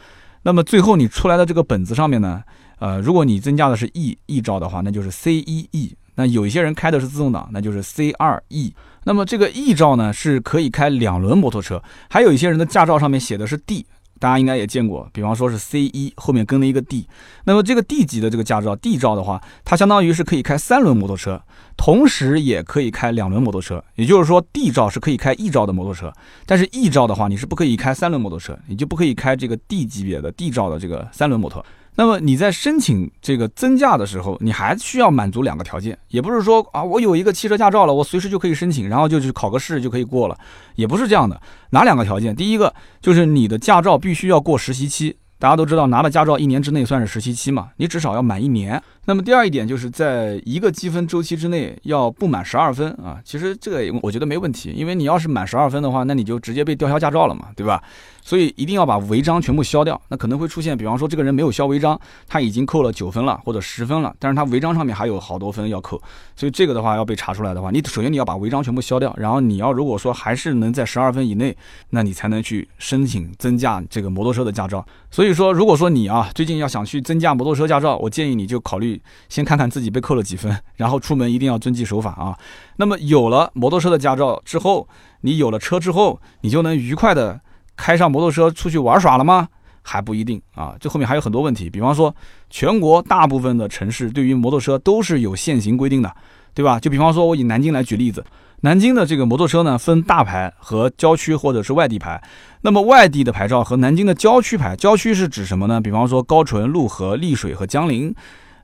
[0.44, 2.40] 那么最后你出来的这个本子上面呢，
[2.78, 5.94] 呃，如果你增加的是 E E 照的话，那就是 C 一 E。
[6.14, 8.74] 那有一些人开的是自动挡，那就是 C 二 E。
[9.04, 13.86] 那么这个 E 照呢是可以开两轮摩托车，还有一些人的驾照上面写的是 D，
[14.18, 17.06] 大家应该也见过，比方说是 C 一后面跟了一个 D。
[17.44, 21.40] 那么这个 D 级的这个驾照 D 照的话，它相当于是可以开三轮摩托车，
[21.76, 23.82] 同时也可以开两轮摩托车。
[23.94, 26.12] 也就是说，D 照是可以开 E 照的摩托车，
[26.44, 31.64] 但是 E 照的话，你是不可以开三轮摩托车，你就不可以开这个 D 级别的 D 照的这个三轮摩托。
[31.98, 40.38] 那么你在申请这个增驾的时候，你还需要满足两个条件，也不是说啊，我有一个汽车驾照了，我随时就可以申请，然后就去考个试就可以过了，
[40.76, 41.40] 也不是这样的。
[41.70, 42.36] 哪两个条件？
[42.36, 45.16] 第一个就是你的驾照必须要过实习期。
[45.40, 48.82] 大家都知道，拿了驾照一年之内算是实习期嘛，你至少要满一年。
[49.04, 53.20] 那么第二一点就是在一个积分周期之内要不满十二分啊。
[53.24, 57.80] 其实这个我觉得没问题，因为你要是满十二分的话，那你就直接被吊销驾照了嘛，对吧？
[58.28, 59.98] 所以一定要把违章全部消掉。
[60.08, 65.98] 那可能会出现，比方说这个人没有消违章，他已经扣了九分了或者十分了，但是他违章上面还有好多分要扣。
[66.36, 71.56] 所以这个的话要被查出来的话，你首先你要把违章全部消掉，然后你要如果说还是能在十二分以内，
[71.88, 74.84] 那你才能去申请增驾这个摩托车的驾照。
[75.10, 82.36] 所以说，如果说你啊最近要想去增驾摩托车驾照，我建议你就考虑先看看自己被扣了几分，然后出门一定要遵纪守法啊。
[82.76, 84.86] 那么有了摩托车的驾照之后，
[85.22, 87.40] 你有了车之后，你就能愉快的
[87.78, 89.48] 开上摩托车出去玩耍了吗？
[89.82, 91.70] 还不一定啊，这后面还有很多问题。
[91.70, 92.14] 比方说，
[92.50, 96.14] 全国大部分的城市对于摩托车都是有限行规定的，
[96.52, 96.78] 对吧？
[96.78, 98.22] 就比方说，我以南京来举例子。
[98.60, 102.22] 南京的这个摩托车呢，分大牌和郊区或者是外地牌。
[102.62, 105.80] 那么外地的牌照和南京的郊区牌，郊区是指什么呢？
[105.80, 108.14] 比方说高淳、潞河、丽水和江陵。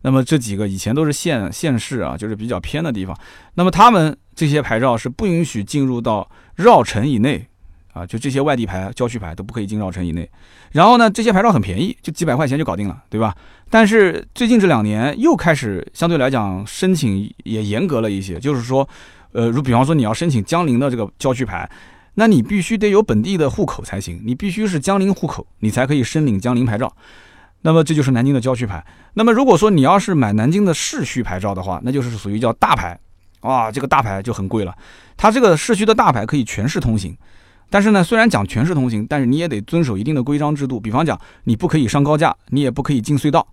[0.03, 3.17] 那么这几个以前都是县县市啊，就是比较偏的地方。
[3.55, 7.47] 那么他们这些牌照是不允许进入到绕城以内
[7.95, 10.29] 啊，就这些外地牌、郊区牌都不可以进绕城以内。
[10.73, 13.35] 然后呢，这些牌照很便宜，就几百块钱就搞定了，对吧？
[13.71, 18.87] 但是最近这两年又开始相对来讲申请也严格了一些，就是说。
[19.37, 21.69] 呃，如比方说你要申请江陵的这个郊区牌，
[22.15, 26.95] 那你必须得有本地的户口才行，你必须是江陵户口，你才可以申领江陵牌照。
[27.63, 28.87] 那么这就是南京的郊区牌。
[29.15, 32.97] 那么如果说你要是买南京的市区牌照的话，那就是属于叫大牌，
[33.41, 34.73] 哇，这个大牌就很贵了。
[35.17, 37.17] 它这个市区的大牌可以全市通行，
[37.71, 40.81] 但是呢，虽然讲全市通行，但是你也得遵守一定的规章制度。
[40.81, 43.47] 比方讲，你不可以上高架，你也不可以进隧道。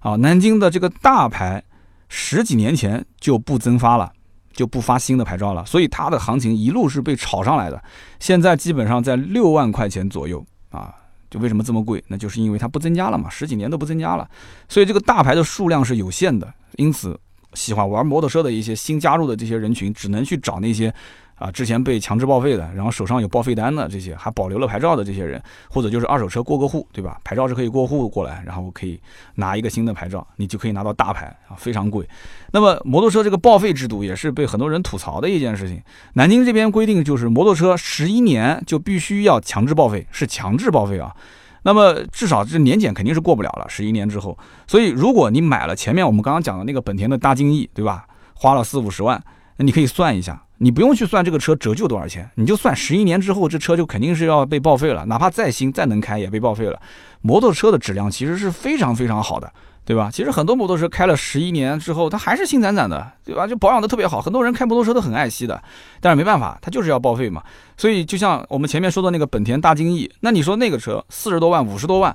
[0.00, 1.62] 啊，南京的这个大牌
[2.08, 4.12] 十几年前就不增发了。
[4.50, 7.80] 就不发新的牌照了，所以它的行情一路是被炒上来的，
[8.18, 10.92] 现在基本上在六万块钱左右啊。
[11.30, 12.02] 就为什么这么贵？
[12.08, 14.28] 那就是因为它不增加了嘛，十几年都不增加了，
[14.68, 17.16] 所以这个大牌的数量是有限的，因此
[17.54, 20.92] 喜欢玩摩托车的一些新加入的这些人群，只能去找那些。
[21.38, 27.20] 啊，之前被强制报废的，然后手上有报废单的这些，还保留了牌照的这些人，或者就是二手车过个户，对吧？
[27.22, 29.00] 牌照是可以过户过来，然后可以
[29.36, 32.08] 拿一个新的牌照，你就可以拿到大牌啊，非常贵。
[32.50, 35.80] 那么摩托车这个报废制度也是被很多人吐槽的一件事情。
[36.14, 41.14] 南京这边规定就是摩托车十一年就必须要强制报废，是强制报废啊。
[41.62, 44.36] 那么至少这年检肯定是过不了了，十一年之后。
[44.66, 48.06] 所以如果你买了前面我们刚刚讲的那个本田的大金翼，对吧？
[48.34, 49.22] 花了四五十万，
[49.56, 50.42] 那你可以算一下。
[50.58, 56.80] 你不用去算这个车折旧多少钱，你就算十一年之后这车就肯定是要被报废了，哪怕再新再能开也被报废了。
[57.22, 59.52] 摩托车的质量其实是非常非常好的。
[59.84, 60.10] 对吧？
[60.12, 63.46] 其实很多摩托车开了十一年之后，它还是新崭崭的，对吧？
[63.46, 64.20] 就保养的特别好。
[64.20, 65.62] 很多人开摩托车都很爱惜的，
[65.98, 67.42] 但是没办法，它就是要报废嘛。
[67.74, 72.14] 所以就像我们前面说的那个本田大金翼，那你说那个车四十多万、五十多万，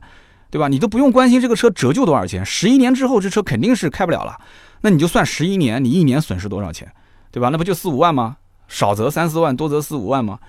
[0.51, 0.67] 对吧？
[0.67, 4.39] 你都不用关心这个车折旧多少钱，十一年之后这车肯定是开不了了。
[4.82, 6.88] 那你就算十一年，你一年损失多少钱，
[7.34, 7.50] 对吧？
[7.50, 8.38] 那不就四五万吗？
[8.67, 10.39] 少则三四万，多则四五万吗？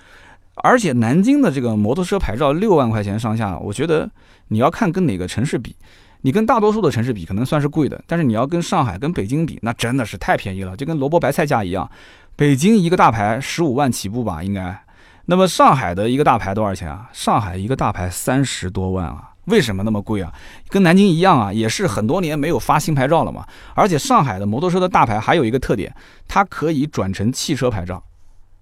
[0.63, 4.09] 而且南京的这个摩托车牌照六万块钱上下，我觉得
[4.49, 5.75] 你要看跟哪个城市比。
[6.21, 11.89] 你跟大多数的城市比，可能算是贵的，但是你要跟上海、跟北京比，那真的是太便宜了，就跟萝卜白菜价一样。
[12.35, 14.79] 北京一个大牌十五万起步吧，应该。
[15.25, 17.09] 那么上海的一个大牌多少钱啊？
[17.11, 19.34] 上海一个大牌三十多万啊？
[19.45, 20.33] 为什么那么贵啊？
[20.69, 23.45] 跟南京一样啊，也是很多年没有发新牌照了嘛。
[23.73, 25.93] 而且上海的摩托车的大牌还有一个特点，
[26.27, 28.03] 它可以转成汽车牌照。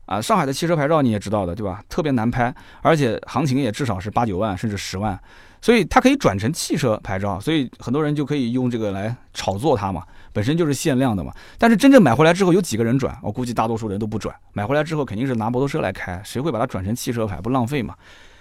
[0.06, 1.82] 啊，上海的汽车牌照你也知道的，对吧？
[1.88, 5.18] 特别难拍，而且行情也至少是八九万甚至十万。
[5.62, 11.32] 所以它可以转成汽车牌照，所以很多人就可以用这个来炒作它嘛，本身就是限量的嘛。
[11.58, 13.18] 但是真正买回来之后，有几个人转？
[13.24, 14.36] 我估计大多数人都不转。
[14.52, 17.40] 买回来之后肯定是拿摩托车来开，谁会把它转成汽车牌？
[17.40, 17.96] 不浪费嘛？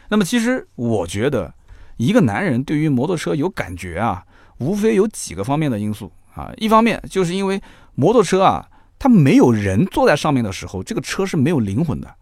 [0.08, 1.54] 那么其实我觉得，
[2.02, 4.24] 一个男人对于摩托车有感觉啊，
[4.58, 6.50] 无非有几个方面的因素啊。
[6.56, 7.62] 一方面就是因为
[7.94, 12.12] 摩托车啊，它没有人坐在上面的时候，这个车是没有灵魂的。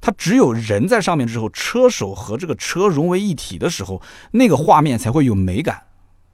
[0.00, 4.00] 它只有人在上面之后，车手和这个车融为一体的时候，
[4.32, 5.82] 那个画面才会有美感，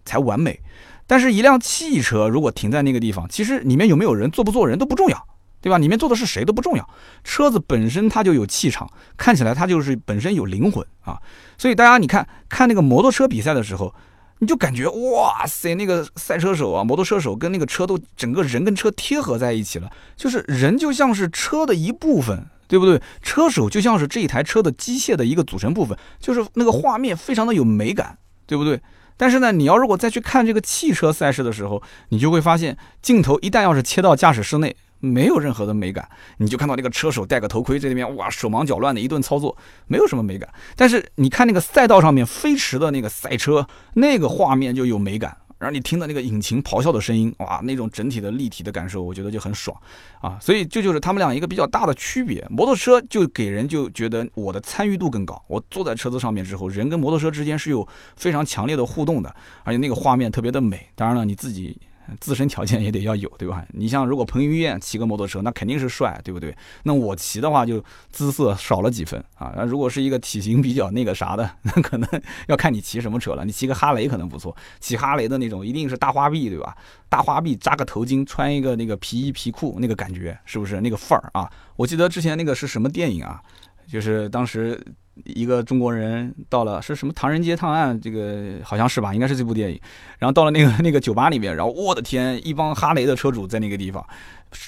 [0.04, 0.60] 才完美。
[1.06, 5.26] 但是，一辆汽车如果停在那个地方，其实里面有没有人，坐不坐人都不重要，
[5.64, 5.78] 对吧？
[5.78, 6.86] 里面坐的是谁都不重要，
[7.24, 11.18] 车子本身它就有气场，看起来它就是本身有灵魂啊。
[11.56, 13.94] 所以大家你看看那个摩托车比赛的时候，
[14.40, 22.46] 你就感觉哇塞，那个赛车手啊，摩托车手跟那个车都整个人跟车贴合在一起了，就是人就像是车的一部分。
[22.66, 23.00] 对不对？
[23.20, 28.80] 车手就像是这一台车的机械的一个组成部分，就是那个画面非常的有美感，对不对？
[29.18, 40.48] 但是呢，你要如果再去看这个汽车赛事的时候，你就会发现，镜头一旦要是切到驾驶室内，没有任何的美感，你就看到那个车手戴个头盔在那边，哇，手忙脚乱的一顿操作，没有什么美感。
[40.74, 45.36] 但是你看那个赛道上面飞驰的那个赛车，那个画面就有美感。
[45.56, 49.74] 然后你听到那个引擎咆哮的声音，哇，那种整体的立体的感受，我觉得就很爽
[50.20, 50.36] 啊。
[50.38, 52.44] 所以这就是他们俩一个比较大的区别。
[52.50, 57.86] 摩托车就给人就觉得我的参与度更高，我坐在车子上面之后，人跟摩托车之间是有
[58.16, 60.86] 非常强烈的互动的，而且那个画面特别的美。
[60.94, 61.78] 当然了，你自己。
[62.20, 63.64] 自身条件也得要有，对吧？
[63.70, 66.56] 你像如果彭于晏骑个摩托车，那肯定是帅，对不对？
[66.82, 69.52] 那我骑的话就姿色少了几分啊。
[69.56, 72.08] 那如果是一个体型比较那个啥的， 那可能
[72.48, 73.44] 要看你骑什么车了。
[73.44, 76.76] 你骑个哈雷可能不错，骑哈雷的那种一定是大花臂，对吧？
[77.08, 81.50] 大花臂扎个头巾，穿一个那个皮衣皮裤，那个感觉是不是那个范儿啊？
[81.76, 83.40] 我记得之前那个是什么电影啊？
[83.86, 84.80] 就是当时。
[85.26, 89.80] 一个中国人到了是什么《唐人街探案》这个好像是吧，应该是这部电影。
[90.18, 94.04] 然后到了那个 那个酒吧里面，然后我的天，一帮哈雷的车主在那个地方，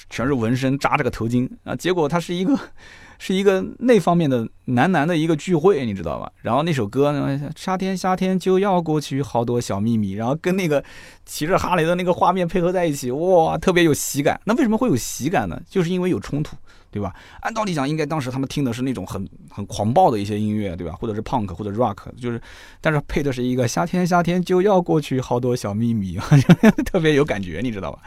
[0.09, 1.75] 全是纹身，扎着个头巾啊。
[1.75, 2.57] 结果他是一个
[3.19, 6.31] 是一个那方面的男男的一个聚会，你知道吧？
[6.41, 10.81] 然后那首歌呢，夏天夏天就要过去，好多小秘密，然后跟那个
[11.25, 14.39] 骑着哈雷的那个画面配合在一起，哇，特别有喜感。
[14.45, 15.61] 那为什么会有喜感呢？
[15.69, 16.55] 就是因为有冲突。
[16.89, 17.13] 对吧？
[17.41, 20.93] 按道理讲，应该当时他们听的是那种很很狂暴的一些音乐，对吧？
[20.99, 22.41] 或者是 punk 或者 rock，就是，
[22.81, 26.17] 但是配的是一个夏天夏天就要过去，好多小秘密，
[26.85, 27.99] 特别有感觉，你知道吧？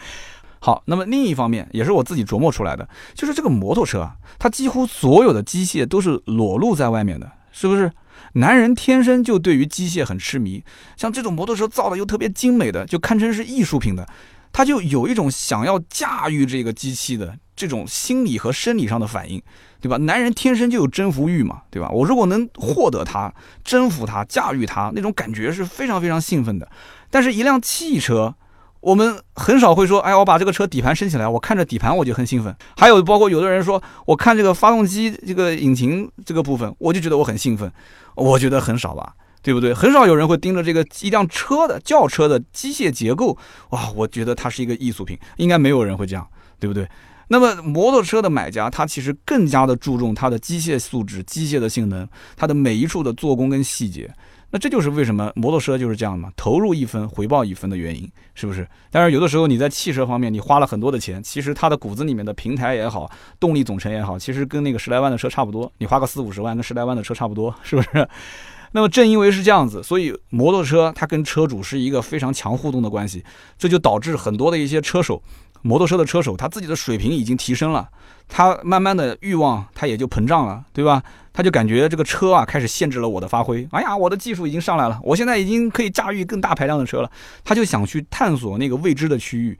[0.59, 7.91] 好，那么另一方面也是我自己琢磨出来的，就是这个摩托车啊，它几乎所有的机械都是裸露在外面的，是不是？
[8.35, 10.63] 男人天生就对于机械很痴迷，
[10.97, 14.07] 像这种摩托车造的又特别精美的，就堪称是艺术品的。
[14.53, 19.43] 他就有一种想要驾驭这个机器的这种心理和生理上的反应，
[19.83, 19.99] 对吧？
[19.99, 21.91] 男人天生就有征服欲嘛，对吧？
[21.91, 23.31] 我如果能获得它、
[23.63, 26.67] 征服它、驾驭它，那种感觉是非常非常兴奋的。
[27.11, 28.35] 但是，一辆汽车，
[28.81, 37.71] 我们很少会说：“哎，我把这个车底盘升起来，我看着底盘我就很兴奋。”还有，包括有的人说：“我看这个发动机这个引擎这个部分，我就觉得我很兴奋。”
[38.17, 39.13] 我觉得很少吧。
[39.43, 39.73] 对不对？
[39.73, 43.39] 很少有人会盯着这个一辆车的轿车的机械结构，
[43.71, 46.87] 哇，我觉得它是一个艺术品，应该没有人会这样，对不对？
[47.33, 54.13] 那么摩托车的买家，他其实更加的注重它的机械素质、机械的性能，它的每一处的做工跟细节。
[54.51, 58.67] 那这就是为什么摩托车就是这样嘛，投入一分回报一分的原因，是不是？
[58.91, 63.09] 但是有的时候你在汽车方面，你花了很多的钱，其实它的骨子里面的平台也好，
[63.39, 68.09] 动力总成也好，其实跟那个十来万的车差不多，你花个四五十万，跟十来万的车差不多，是不是？
[68.73, 73.25] 那么正因为是这样子，所以摩托车它跟车主是一个非常强互动的关系，
[73.57, 75.23] 这就导致很多的一些车手
[75.63, 77.89] 摩托车的车手他自己的水平已经提升了，
[78.29, 81.03] 他慢慢的欲望他也就膨胀了，对吧？
[81.33, 83.67] 他就感觉这个车啊开始限制了我的发挥。
[83.71, 87.11] 哎呀，我的技术已经上来了，我现在已经可以驾驭更大排量的车了。
[87.45, 89.59] 他就想去探索那个未知的区域，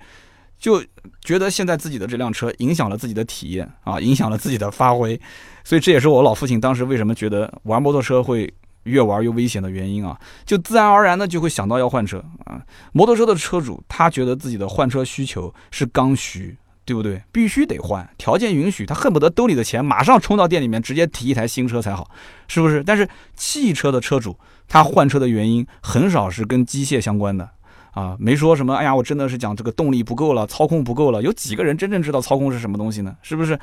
[0.59, 0.83] 就
[1.23, 5.19] 觉得现在自己的这辆车影响了自己的体验啊，影响了自己的发挥。
[5.63, 8.53] 所以这也是我老父亲当时为什么觉得玩摩托车会。
[8.85, 12.61] 越玩越危险的原因啊，就自然而然的就会想到要换车啊。
[12.93, 17.23] 摩托车的车主他觉得自己的换车需求是刚需，对不对？
[17.31, 22.11] 必须得换，条件允许，他恨不得兜里的钱马上冲到店里面直接提一台新车才好，
[22.49, 22.83] 是不是？
[22.83, 27.49] 但是汽车的车主他换车的原因很少是跟机械相关的
[27.93, 28.75] 啊，没说什么。
[28.75, 31.23] 哎呀，我真的是讲这个动力不够了，操控不够了。
[31.23, 33.15] 有几个人真正知道操控是什么东西呢？
[33.23, 33.59] 是不是？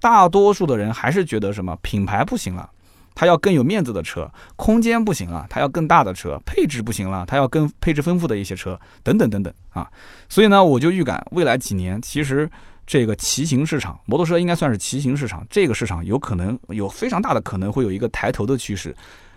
[0.00, 2.70] 大多数的人还是觉得什么品牌不行了。
[3.14, 9.88] 他要更有面子的车，空间不行了，他要更大的车，配置不行了，他要更配置丰富的一些车，等等等等啊。
[10.28, 12.50] 所以呢，我就预感未来几年，其实
[12.86, 18.94] 这个骑行市场，摩托车应该算是骑行市场，这个市场有可能有非常大的可能会有一个抬头的趋势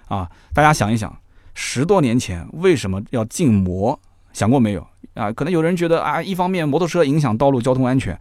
[0.07, 0.27] 啊。
[0.53, 1.15] 大家想一想，
[1.53, 3.99] 十多年前为什么要禁摩？
[4.33, 5.31] 想过没有啊？
[5.31, 8.19] 可能有人觉得啊，一方面摩托车影响道路交通安全。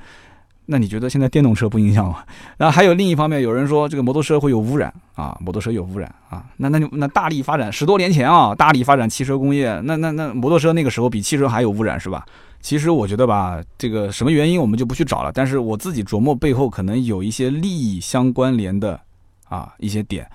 [0.67, 2.25] 那你觉得现在电动车不影响吗？
[2.59, 6.45] 然后还有另一方面，有人说这个摩托车会有污染啊，摩托车有污染啊。
[6.57, 12.27] 那那就那大力发展十多年前啊，大力发展汽车工业，那那那摩托车那个时候比汽车还有污染是吧？
[12.61, 15.31] 其实我觉得吧，这个什么原因我们就不去找了。
[15.31, 19.01] 但是我自己琢磨背后可能有一些利益相关联的
[19.49, 20.29] 啊一些点。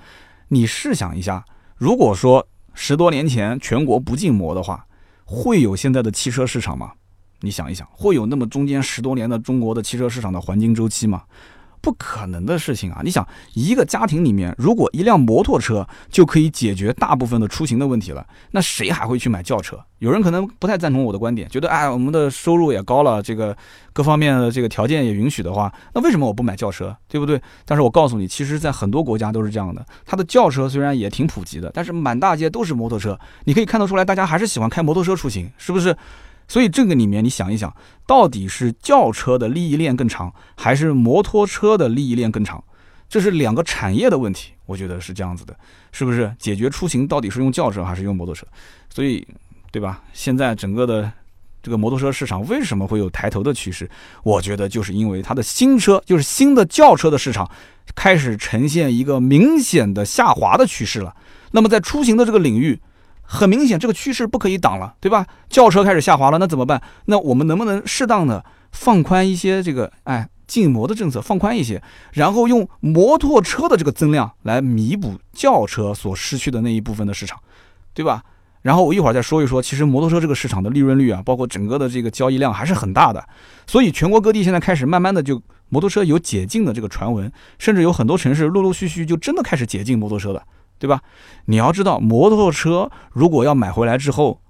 [0.47, 1.43] 你试想一下，
[1.75, 4.85] 如果说十多年前全国不禁摩的话，
[5.25, 6.91] 会有现在的汽车市场吗？
[7.41, 11.23] 你想一想，会有那么中间十多年的中国的汽车市场的黄金周期吗？
[11.83, 13.01] 不可能的事情啊！
[13.03, 19.83] 你想，一个家庭里面，如果一辆摩托车就可以解决大部分的出行的问题了，那谁还会去买轿车？
[19.97, 23.57] 有人可能不太赞同我的观点，觉得哎，我们的收入也高了，这个
[23.93, 26.95] 各方面的这个条件也允许的话，那为什么我不买轿车？
[27.07, 27.41] 对不对？
[27.65, 29.83] 但是我告诉你，其实，在很多国家都是这样的。
[30.05, 35.97] 它的轿车虽然也挺普及的，但是满大街都是摩托车，你可以看得出来，大家还是喜欢开摩托车出行，是不是？
[36.51, 37.73] 所以这个里面，你想一想，
[38.05, 42.61] 到底是轿车的利益链更长，还是摩托车的利益链更长？
[43.07, 45.55] 这是两个产业的问题，我觉得是这样子的，
[45.93, 46.29] 是不是？
[46.37, 48.45] 解决出行到底是用轿车还是用摩托车？
[48.93, 49.25] 所以，
[49.71, 50.03] 对吧？
[50.11, 51.09] 现在整个的
[51.63, 53.89] 这个摩托车市场为什么会有抬头的趋势？
[54.21, 57.49] 我觉得就是因为它的新车，就是新的轿车的市场
[57.95, 61.15] 开始呈现一个明显的下滑的趋势了。
[61.51, 62.77] 那么在出行的这个领域，
[63.33, 65.25] 很明显，这个趋势不可以挡了，对吧？
[65.49, 66.81] 轿车开始下滑了，那怎么办？
[67.05, 77.39] 那我们能不能适当的放宽一些这个哎禁摩的政策，放宽一些，然后用摩托车的这个增量来弥补轿车所失去的那一部分的市场，
[77.93, 78.21] 对吧？
[78.63, 83.25] 然后我一会儿再说一说，其实摩托车这个市场的利润率啊，包括整个的这个交易量还是很大的，
[83.65, 90.43] 所以全国各地现在开始慢慢的就摩托车有解禁的这个传闻，甚至有很多城市陆陆续续就真的开始解禁摩托车了。
[90.81, 90.99] 对吧？
[91.45, 94.41] 你要知道，摩托车如果要买回来之后，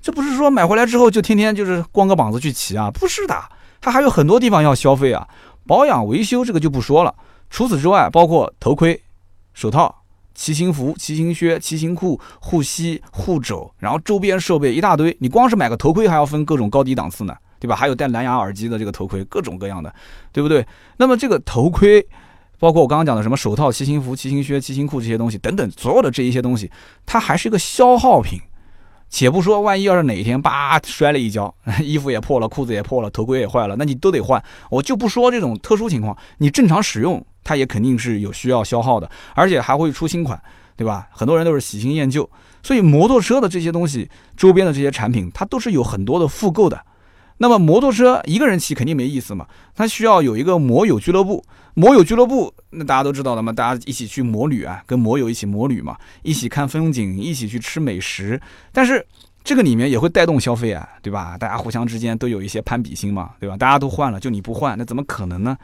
[0.00, 3.34] 这不是说买回来之后就天天就是光个膀子去骑啊，不是的，
[3.80, 5.26] 它还有很多地方要消费啊，
[5.66, 7.12] 保养维修这个就不说了。
[7.50, 9.02] 除此之外，包括头盔、
[9.52, 9.92] 手套、
[10.32, 15.16] 骑行服、骑行靴、骑行裤、护膝、护肘，然后周边设备一大堆。
[15.18, 17.74] 你光是买个头盔还要分各种高低档次呢，对吧？
[17.74, 19.92] 还有带蓝牙耳机的这个头盔，各种各样的，
[20.30, 20.64] 对不对？
[20.98, 22.06] 那么这个头盔。
[22.60, 26.70] 包括我刚刚讲的什么手套、骑行服、骑行靴、骑行裤这些东西等等，所有的这一些东西，
[27.04, 28.38] 它还是一个消耗品。
[29.08, 31.52] 且不说万一要是哪一天叭摔了一跤，
[31.82, 34.40] 衣服也破了，裤子也破了，头盔也坏了，那你都得换。
[34.70, 40.40] 我就不说这种特殊情况，你正常使用它也肯定是有需要消耗的，而且还会出新款，
[40.76, 41.08] 对吧？
[41.10, 42.30] 很多人都是喜新厌旧，
[42.62, 46.80] 所以摩托车的这些东西周边的这些产品，它都是有很多的复购的。
[47.42, 51.42] 那么摩托车一个人骑肯定没意思嘛，它需要有一个摩友俱乐部。
[51.74, 58.38] 摩友俱乐部，那大家都知道的嘛，大家一起去摩旅啊，跟摩友一起摩旅嘛，一起看风景，一起去吃美食。
[58.72, 59.06] 但是
[59.42, 61.38] 这个里面也会带动消费啊，对吧？
[61.38, 63.56] 大家互相之间都有一些攀比心嘛，对吧？
[63.56, 65.56] 大家都换了，就你不换，那怎么可能呢？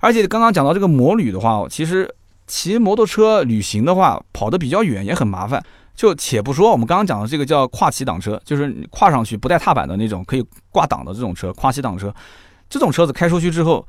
[0.00, 2.08] 而且刚刚讲到这个摩旅的话，其实
[2.46, 5.62] 骑摩托车旅行的话，跑得比较远也很麻烦。
[5.98, 12.14] 就且不说我们刚刚讲的这个叫跨骑挡车，就是跨上去不带踏板的那种可以挂挡的这种车，跨骑挡车，
[12.70, 13.84] 这种车子开出去之后，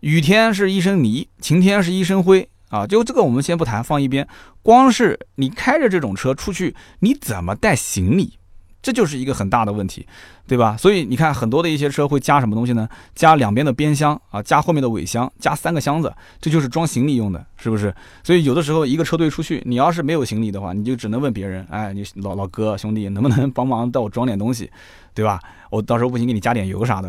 [0.00, 2.86] 雨天是一身泥，晴天是一身灰啊。
[2.86, 4.26] 就这个我们先不谈，放一边。
[4.62, 8.38] 光是你开着这种车出去，你怎么带行李？
[8.82, 10.04] 这就是一个很大的问题，
[10.46, 10.76] 对吧？
[10.76, 12.88] 所以你看很多的一些车会加什么东西呢？
[13.14, 17.94] 加两边的边箱啊，加后面的尾箱，加三个箱子，这就是装行李用的，是不是？
[18.24, 24.68] 所以有的时候一个车队出去，你要是没有行李的话，你就只能问别人，哎，你老老哥兄弟能不能帮忙带我装点东西，
[25.14, 25.38] 对吧？
[25.70, 27.08] 我到时候不行给你加点油啥的。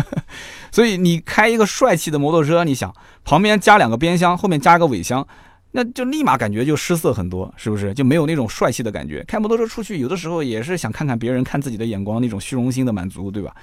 [0.70, 2.94] 所以你开一个帅气的摩托车，你想
[3.24, 5.26] 旁边加两个边箱，后面加一个尾箱。
[5.70, 7.92] 那就立马感觉就失色很多，是不是？
[7.92, 9.22] 就没有那种帅气的感觉。
[9.24, 13.54] 开摩托车出去，有的时候也是想看看别人看自己的眼光，那种虚荣心的满足，对吧？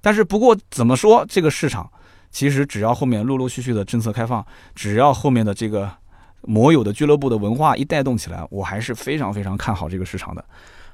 [0.00, 1.90] 但是不过怎么说，这个市场
[2.30, 5.90] 其实只要后面陆陆续续的政策开放，只要后面的这个
[6.42, 10.44] 摩友的俱乐部的文化一带动起来，我还是非常非常看好这个市场的。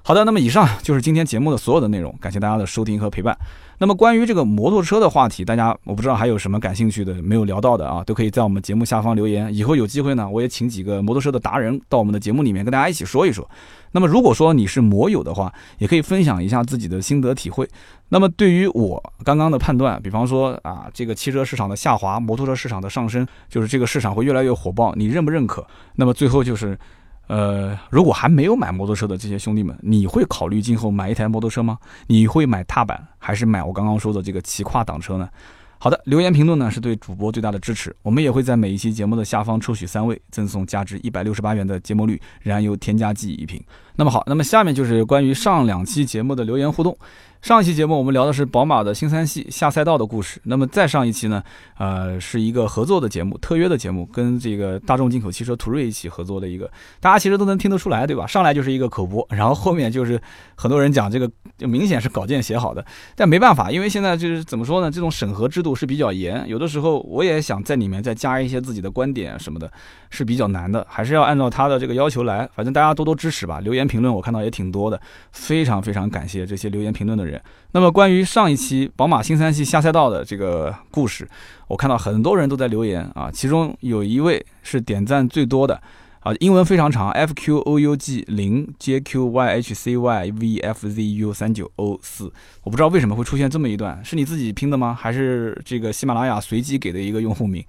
[0.07, 3.37] 好的，那么以上就是今天节目的所有的内容，感谢大家的收听和陪伴。
[3.79, 9.53] 那么关于这个摩托车的话题，大家我不知道还有什么感兴趣的没有聊到的啊，都可以在我们节目下方留言。
[9.53, 13.51] 以后有机会呢，我也请几个摩托车的达人到我们的节目里面跟大家一起说一说。
[13.91, 17.69] 那么如果说你是摩友的话，也可以分享一下自己的心得体会。
[18.11, 25.67] 那么对于我刚刚的判断，比方说啊，这个汽车市场的下滑，摩托车市场的上升，就是这个市场会越来越火爆，你认不认可？
[25.97, 26.79] 那么最后就是。
[27.27, 31.79] 呃，如果还没有买摩托车的这些兄弟们，你会考虑今后买一台摩托车吗？
[32.07, 35.29] 你会买踏板，还是买我刚刚说的这个骑跨挡车呢？
[35.79, 43.63] 好的，留言评论呢是对主播最大的支持，我们也会在每一期节目的下方抽取三位，赠送价值一百六十八元的节末绿燃油添加剂一瓶。
[43.95, 46.97] 那么好，那么下面就是关于上两期节目的留言互动。
[47.47, 51.41] 上一期节目我们聊的是宝马的新三系下赛道的故事，那么再上一期呢，
[51.79, 56.69] 呃，是一个合作的节目，特约的节目，跟这个大众进口汽车途锐一起合作的一个，
[56.99, 58.27] 大家其实都能听得出来，对吧？
[58.27, 60.21] 上来就是一个口播，然后后面就是
[60.57, 62.85] 很多人讲这个，就明显是稿件写好的，
[63.15, 69.71] 但没办法，因为现在就是怎么说呢，这种审核制度是比较严，有的时候我也想在里面再加一些自己的观点什么的，
[70.11, 73.61] 是比较难的，还是要按照他的这个要求来，反正大家多多支持吧。
[73.61, 77.36] 留言评论我看到也挺多的，非常非常感谢这些留言评论的人。
[77.73, 81.29] 那么关于上一期宝马新三系下赛道的这个故事，
[81.69, 85.81] 我看到很多人都在留言啊，其中有一位是点赞最多的
[86.21, 91.33] 啊，英文非常长，F Q O U G 零 J Q Y H C Y V F Z U
[91.33, 92.33] 三九 O 四，
[92.63, 94.97] 我不知道为什么会出现这么一段，是你自己拼的吗？
[94.99, 97.65] 还是这个喜马拉雅随机给的一个用户名？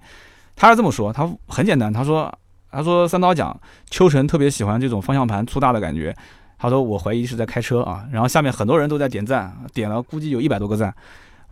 [0.56, 2.32] 他是这么说，他很简单，他说
[2.70, 3.54] 他说三刀讲
[3.90, 6.16] 秋晨特别喜欢这种方向盘粗大的感觉。
[6.58, 10.92] 他说：“我怀疑是在开车啊。”然后下面很多人都在点赞，点了估计有一百多个赞。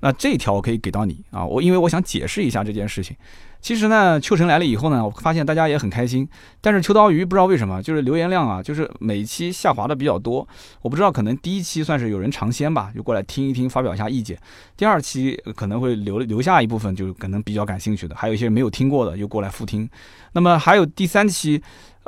[0.00, 3.16] 那这条我可以给到你啊，我因为我想解释一下这件事情。
[3.60, 6.28] 其实呢，秋晨来了以后呢，我发现大家也很开心。
[6.60, 10.46] 但是秋刀鱼不知道为什么，就是留言量啊，就是每期下滑的比较多。
[10.82, 14.38] 我不知道，可能第一期算是有人尝鲜吧，就过来听一听，发表一下意见。
[14.76, 19.88] 第二期可能会留留下一部分，就可能比较感兴趣的，还有一些没有听过的，又过来复听。
[20.32, 21.60] 那么还有第三期。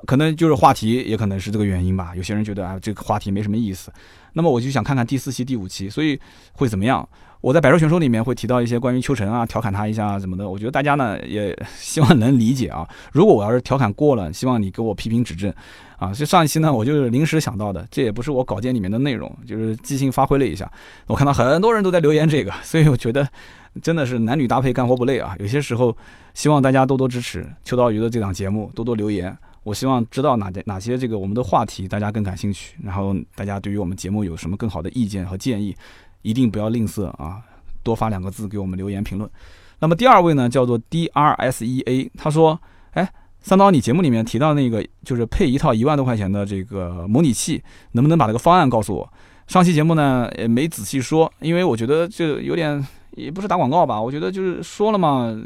[0.07, 2.15] 可能就是话题，也可能是这个原因吧。
[2.15, 3.93] 有些人觉得啊，这个话题没什么意思。
[4.35, 6.17] 那么我就想看看第四期、第五期，所以
[6.53, 7.07] 会怎么样？
[7.41, 10.49] 我在百车全说里面会提到一些关于秋晨啊，调侃他一下什么的。
[10.49, 12.89] 我觉得大家呢也 希望能理解啊。
[13.13, 15.53] 如果我要是调侃过了，希望你给我批评指正
[15.99, 16.13] 啊。
[16.13, 20.71] 就上一期呢，我就是临时想到的，这也不是我稿件里面的内容，就是即兴发挥了一下。
[21.07, 23.27] 我看到很多人都在留言这个，所以我觉得
[23.81, 25.37] 真的是男女搭配干活不累啊。
[25.39, 25.97] 有些时候
[26.35, 29.37] 希望大家多多支持秋刀鱼的这档节目，多多留言。
[29.65, 35.77] 我希望知道哪些哪些这个我们的话题大家更感兴趣，然后大家对于我们节目有什么更好的意见和建议，
[36.29, 37.39] 一定不要吝啬啊，
[37.83, 39.31] 多发两个字给我们留言评论。
[39.79, 42.61] 那么第二位呢，叫做 D R S E A，他说
[42.93, 43.11] ：“哎，
[43.41, 47.63] 三刀，你节目里面提到那个就是配一套一万多块钱的这个模拟器，
[47.93, 49.13] 能不能把这个方案告诉我？
[49.47, 55.37] 上期节目呢也没仔细说，因为我觉得这有点。”也不是打广告吧，我觉得就是说了嘛，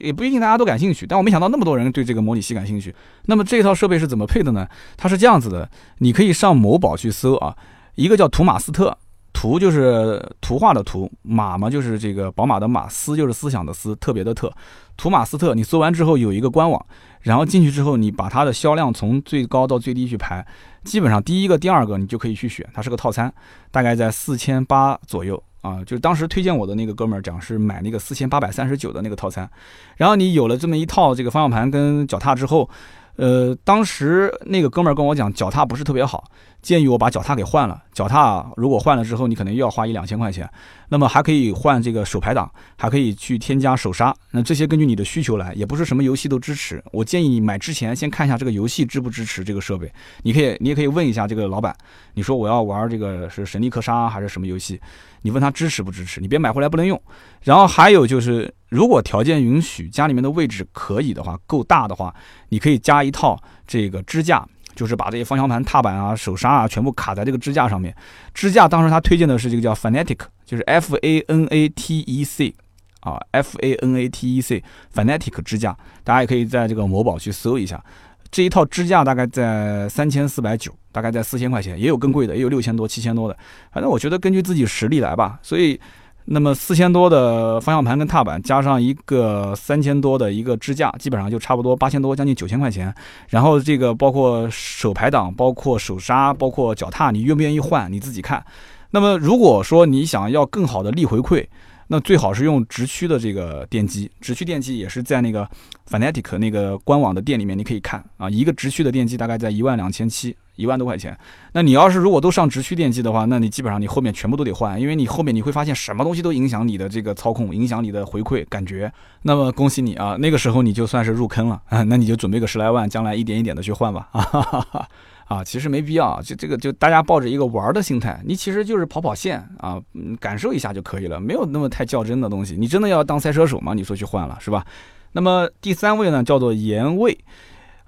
[0.00, 1.06] 也不一定大家都感兴趣。
[1.06, 2.92] 但我没想到那么多人对这个模拟器感兴趣。
[3.26, 4.66] 那么这套设备是怎么配的呢？
[4.96, 7.56] 它是这样子的，你可以上某宝去搜啊，
[7.94, 8.98] 一个叫图马斯特，
[9.40, 14.52] 图就是图画的图，马嘛就是这个宝马的马，思就是思想的思，特别的特。
[14.98, 16.84] 图马斯特，你搜完之后有一个官网，
[17.22, 20.46] 然后进去之后你把它的销量从最高到最低去排，
[20.84, 23.32] 基本上第一个、第二个你就可以去选，它是个套餐，
[23.70, 25.42] 大概在四千八左右。
[25.62, 29.50] 啊，就是当时推荐我的那个哥们儿讲是买那个四千八百三十九的那个套餐，
[29.96, 32.68] 然后你有了这么一套这个方向盘跟脚踏之后，
[33.16, 36.24] 呃，当时那个哥们儿跟我讲脚踏不是特别好。
[36.62, 40.48] 建议我把脚踏给换了，脚踏如果换了之后，你可能又要花一两千块钱。
[40.90, 44.14] 那么还可以换这个手排档，还可以去添加手刹。
[44.32, 46.82] 那这些根据你的需求来，也不是什么游戏都支持。
[46.92, 49.90] 我建议你买之前先看一下这个游戏支不支持这个设备。
[50.22, 51.74] 你可以，你也可以问一下这个老板，
[52.14, 54.80] 你说我要玩这个是神力克沙还是什么游戏？
[55.22, 56.20] 你问他支持不支持？
[56.20, 57.00] 你别买回来不能用。
[57.42, 62.14] 然后还有就是，如果条件允许，家里面的位置可以的话，够大的话，
[62.48, 64.46] 你可以加一套这个支架。
[64.74, 67.94] 就是把这些方向盘、踏板啊、手刹啊全部卡在这个支架上面。
[68.32, 72.54] 支架当时他推荐的是这个叫 Fanatic，就是 F A N A T E C
[73.00, 74.62] 啊，F A N A T E C
[74.94, 77.82] Fanatic 支架，大家也可以在这个某宝去搜一下。
[78.30, 83.36] 这一套支架大概在三千四百九，大概在四千块钱，也有更贵的，也有六千多、七千多的。
[83.72, 85.40] 反正我觉得根据自己实力来吧。
[85.42, 85.80] 所以，
[86.26, 92.94] 那么四千多的方向盘跟踏板，加上一个三千多的一个支架，基本上就差不多八千多，将近九千块钱。
[93.28, 97.90] 然后这个包括手排档、包括手刹、包括脚踏，你愿不愿意换？
[97.92, 98.44] 你自己看。
[98.90, 101.44] 那么如果说你想要更好的力回馈，
[101.88, 105.48] 那最好是用直驱的这个电机，直驱电机也是在那个
[105.90, 111.16] Fanatic 那个官网的店里面，你可以看啊，一个直驱的电机大概在一万两千七，一万多块钱。
[111.52, 118.92] 那你要是如果都上直驱电机的话，那你基本上你后面全部都得换，因为你后面你会发现什么东西都影响你的这个操控，影响你的回馈感觉。
[119.22, 124.88] 那么恭喜你啊， 那个时候你就算是入坑了啊， 那你就准备个十来万，将来一点一点的去换吧啊。
[125.30, 129.80] 啊，其实没必要，就这个就大家抱着一个玩的心态，你其实就是跑跑线啊，
[130.18, 132.56] 感受一下就可以了，没有那么太较真的东西。
[132.58, 133.72] 你真的要当赛车手吗？
[133.72, 134.66] 你说去换了是吧？
[135.12, 137.16] 那么第三位呢，叫做盐味，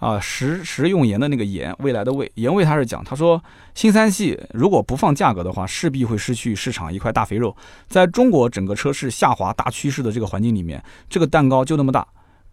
[0.02, 3.40] 啊，食食用盐的那个盐，未来的味，盐味他是讲，他说
[3.72, 7.56] 新三系如果不放价格的话，势必会失去市场一块大肥肉。
[7.86, 12.04] 在中国整个车市下滑大趋势的这个环境里面，这个蛋糕就那么大，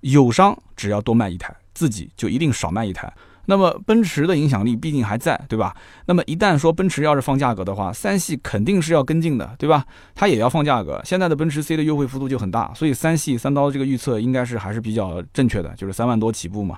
[0.01, 3.11] 友商只要多卖一台，自己就一定少卖一台。
[3.47, 5.75] 那么奔驰的影响力毕竟还在，对吧？
[6.05, 9.83] 那么一旦说奔驰要是放价格的话，三系肯定是要跟进的，对吧？
[10.13, 11.01] 它也要放价格。
[11.03, 16.77] 现在的奔驰 C 的优惠幅度就很大，所以三系三刀这个预测应该是还是比较正确的，就是三万多起步嘛。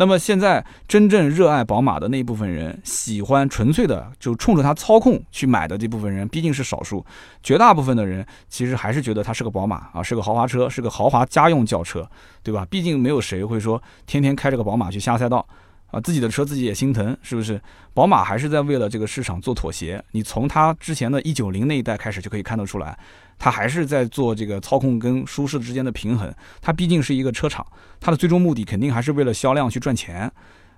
[0.00, 7.04] 那么现在真正热爱宝马的那一部分人，喜欢纯粹的就冲着它操控去买的这部分人，毕竟是少数，
[7.42, 12.08] 绝大部分的人其实还是觉得它是个宝马啊，是个豪华车，是个豪华家用轿车，
[12.44, 12.64] 对吧？
[12.70, 15.44] 毕竟没有谁会说天天开着个宝马去下赛道。
[15.90, 17.60] 啊，自己的车自己也心疼，是不是？
[17.94, 20.02] 宝马还是在为了这个市场做妥协。
[20.12, 22.96] 你从它之前的一九零那一代开始就可以看得出来，
[23.38, 26.32] 它还是在做这个操控跟舒适之间的平衡。
[26.60, 27.66] 它毕竟是一个车厂，
[27.98, 30.30] 它的最终目的肯定还是为了销量去赚钱。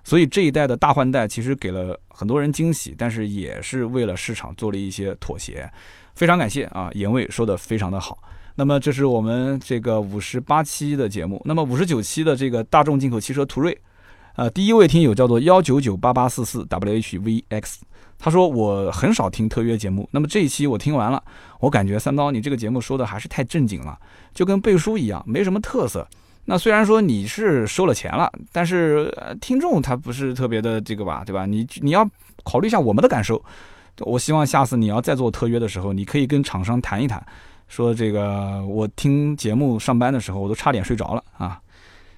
[0.03, 5.69] 所以这一代的大换代其实给了很多人惊喜，但是也是为了市场做了一些妥协。
[6.15, 8.17] 非常感谢啊，严卫说的非常的好。
[8.55, 13.77] 那么这是我们这个五十八期的节目，那么五十九期的这个大众进口汽车途锐。
[14.35, 17.75] 呃，第一位听友叫做幺九九八八四四 whvx，
[18.17, 21.21] 他说我很少听特约节目，那么这一期我听完了，
[21.59, 23.97] 我感觉三刀你这个节目说的还是太正经了，
[24.33, 26.07] 就跟背书一样，没什么特色。
[26.45, 31.45] 那虽然说你是收了钱了，但是听众他不是特别的这个吧，对吧？
[31.45, 32.07] 你你要
[32.43, 33.43] 考虑一下我们的感受。
[33.99, 37.23] 我希望下次你要再做特约的时候，你可以跟厂商谈一谈，
[37.67, 41.61] 说这个我听节目上班的时候我都差点睡着了啊。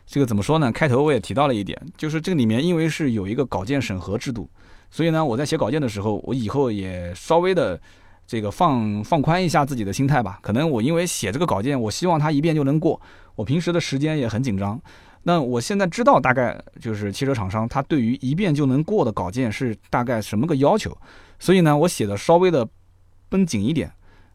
[0.05, 0.71] 这个怎么说呢？
[0.71, 4.49] 开头我也提到了一点，就是这里面因为是有一个稿件审核制度，
[4.91, 7.79] 所以呢，我在写稿件的时候，我以后也稍微的
[8.27, 10.37] 这个放放宽一下自己的心态吧。
[10.41, 13.01] 可能我因为写这个稿件，我希望它一遍就能过，
[13.35, 14.79] 我平时的时间也很紧张。
[15.23, 20.95] 那我现在知道大概就是汽车厂商他对于一遍就能过的稿件是大概什么个要求，
[21.39, 22.67] 所以呢，我写的稍微的
[23.29, 23.89] 绷紧一点。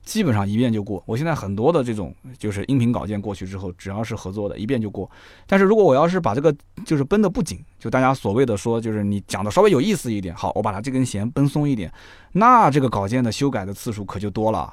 [0.08, 1.02] 基本上一遍就过。
[1.04, 5.08] 我现在很多的这种就是音频稿件过去之后，只要是合作的，一遍就过。
[5.46, 6.54] 但是如果我要是把这个
[6.86, 11.92] 就是绷得不紧，就大家所谓的说就是你讲的稍微有意思一点，好，我把它这根弦绷松一点，
[12.32, 14.72] 那这个稿件的修改的次数可就多了。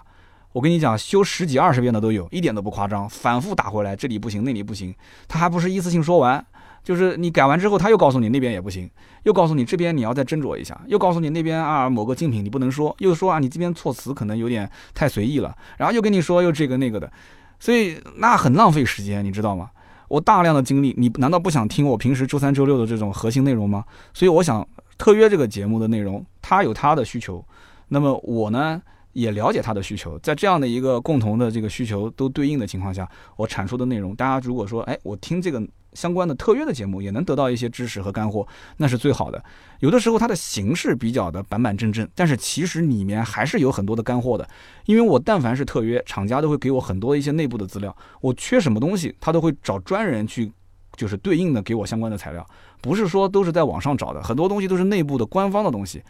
[0.54, 4.96] 我跟你讲，修十几二十遍的都有，一点都不夸张，反复打回来，这里不行，那里不行，
[5.28, 6.46] 他还不是一次性说完。
[6.86, 8.88] 就是你改完之后，他又告诉你那边也不行，
[9.24, 17.12] 又告诉你这边你要再斟酌一下，又告诉你那边啊某个竞品你不能说，又说啊你这边措辞可能有点太随意了，然后又跟你说又这个那个的，
[17.60, 19.72] 所以那很浪费时间，你知道吗？
[20.08, 23.84] 我大量的精力，你难道不想听我平时周三周六的这种核心内容吗？
[24.14, 24.66] 所以我想
[25.00, 27.44] 特约这个节目的内容，他有他的需求，
[27.88, 28.80] 那么我呢
[29.16, 35.62] 也了解他的需求，在这样的一个共同的这个需求都对应的情况下，我阐述的内容，大家如果说哎我听这个。
[35.96, 38.46] 相关的特约的节目也能得到一些知识和干货，
[38.76, 39.42] 那是最好的。
[39.80, 44.46] 有的时候它的形式比较的板板正正，但是其实里面还是有很多的干货的。
[44.88, 50.52] 因为我但凡是特约，厂家都会给我很多一些内部的资料，我缺什么东西，他都会找专人去，
[50.98, 52.46] 就是对应的给我相关的材料，
[52.82, 56.04] 不是说都是在网上找的，很多东西都是内部的官方的东西，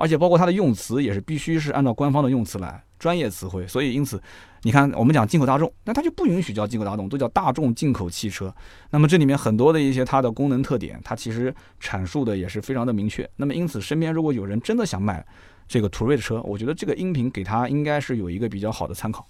[0.00, 2.82] 而且包括它的用词也是必须是按照官方的用词来。
[2.98, 4.22] 专业词汇，所以因此，
[4.62, 8.54] 你看我们讲进口大众，那它就不允许叫进口大众，都叫大众进口汽车。
[8.90, 13.26] 那么这里面很多的一些它的功能特点，它其实阐述的也是非常的明确。
[13.36, 15.24] 那么因此，身边如果有人真的想买
[15.66, 19.26] 这个途锐的车，我觉得这个音频给他应该是有一个比较好的参考。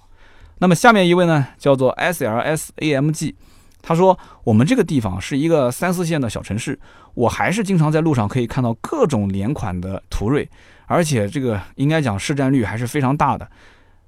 [0.58, 3.36] 那么下面一位呢，叫做 S L S A M G，
[3.82, 6.78] 他说我们这个地方是一个三四线的小城市，
[7.14, 10.48] 我还是经常在路上可以看到各种连款的途锐，
[10.86, 13.50] 而且这个应该讲市占率还是非常大的。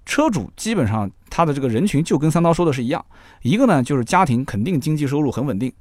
[0.05, 3.05] 车主基本上他的这个人群就跟三刀说的是一样，
[3.43, 5.73] 一个呢就是家庭肯定经济收入很稳定。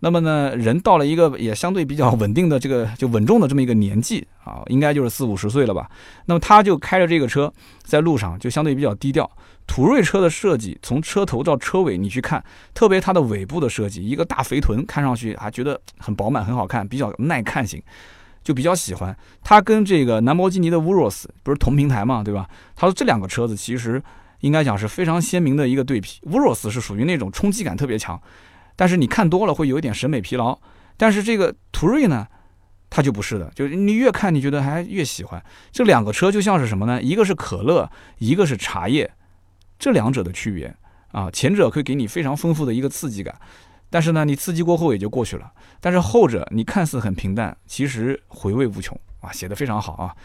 [0.00, 5.90] 那么呢，人到了一个也相对比较稳定的这个 就稳重的这么一个年纪啊，应该就是四五十岁了吧。
[6.26, 9.30] 那么他就开着这个车在路上就相对比较低调。
[9.66, 12.42] 途锐车的设计，从车头到车尾你去看，
[12.74, 17.80] 特别它的尾部的设计，一个大肥臀，看上去还觉得很饱满很好看，比较耐看型，
[18.42, 19.16] 就比较喜欢。
[19.44, 22.48] 它跟这个兰博基尼的 Urus 不是同平台嘛，对吧？
[22.74, 24.02] 他说这两个车子其实
[24.40, 26.08] 应该讲是非常鲜明的一个对比。
[26.22, 28.20] Urus 是属于那种冲击感特别强。
[28.80, 30.58] 但是你看多了会有一点审美疲劳，
[30.96, 32.26] 但是这个途锐呢，
[32.88, 35.44] 它就不是的，就是你越看你觉得还越喜欢。
[35.70, 37.02] 这两个车就像是什么呢？
[37.02, 39.12] 一个是可乐，一个是茶叶，
[39.78, 40.74] 这两者的区别
[41.12, 41.30] 啊。
[41.30, 43.38] 前者会给你非常丰富的一个刺激感，
[43.90, 45.52] 但是呢，你刺激过后也就过去了。
[45.78, 50.16] 但是后者你看似很平淡，其实回味无穷啊，写的非常好啊。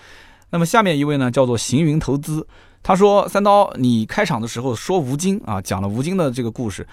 [0.51, 2.47] 那么下面一位呢，叫做行云投资，
[2.81, 6.87] 他说三刀，你开场的时候说吴京啊，讲了吴京的这个故事。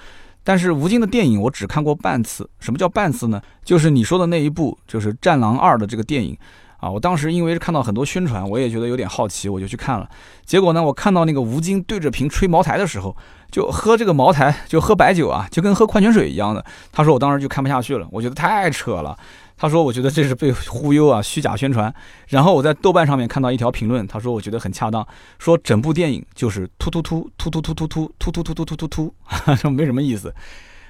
[0.45, 3.40] 但是吴京的电影我只看过半次，什么叫半次呢？
[3.64, 6.36] 就是你说的那一部，就是《战狼二》的这个电影
[6.78, 6.90] 啊。
[6.90, 10.09] 我当时因为看到很多宣传，我也觉得有点好奇，我就去看了。
[10.45, 13.16] 结果呢，我看到那个吴京对着瓶吹茅台的时候，
[13.51, 16.64] 就喝这个茅台，就喝白酒啊，就跟喝矿泉水一样的。
[16.90, 19.16] 他说我当时就看不下去了，我觉得太扯了。
[19.57, 21.94] 他说：“我觉得这是被忽悠啊，虚假宣传。”
[22.28, 25.07] 然后我在豆瓣上面看到一条评论，他说：“我觉得很恰当，
[25.38, 29.14] 说整部电影就是突突突突突突突突突突突突突突突，
[29.57, 30.34] 说没什么意思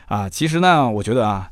[0.06, 1.50] 啊。”其实呢，我觉得啊，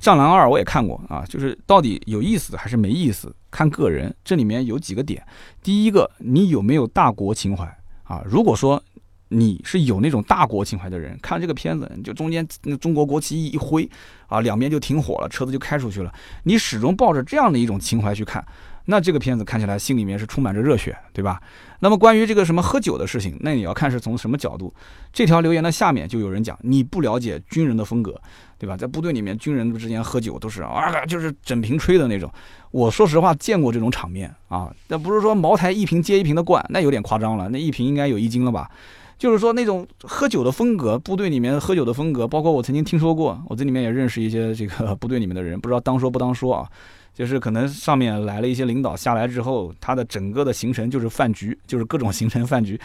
[0.04, 4.14] 《战狼二》我也看过啊，就是到底有意思还是没意思，看个人。
[4.24, 5.24] 这里面有几个点，
[5.62, 7.64] 第一个，你有没有大国情怀
[8.04, 8.22] 啊？
[8.24, 8.82] 如果说，
[9.28, 13.88] 你是有那种大国情怀的人，看这个片子，就中间那中国国旗一一挥，
[14.26, 16.12] 啊，两边就停火了，车子就开出去了。
[16.44, 18.44] 你始终抱着这样的一种情怀去看，
[18.86, 21.40] 那这个片子看起来心里面是充满着热血，对吧？
[21.80, 24.72] 那么关于这个什么喝酒的事情，那你要看是从什么角度。
[25.12, 28.20] 这条留言的下面就有人讲，你不了解军人的风格，
[28.58, 28.76] 对吧？
[28.76, 32.32] 在部队里面，军人之间喝酒都是啊，就是整瓶吹的那种。
[32.70, 38.68] 我说实话，见过这种场面啊，那不是说茅台一瓶接一瓶的灌，那有点夸张了，那一瓶应该有一斤了吧？
[39.18, 46.66] 就是说那种喝酒的风格，部队里面喝酒的风格，包括我曾经听说过，我这里面也认识一些这个部队里面的人，不知道当说不当说啊。
[47.14, 52.80] 就是可能上面来了一些领导下来之后，他的整个的行程就是饭局，就是各种行程饭局。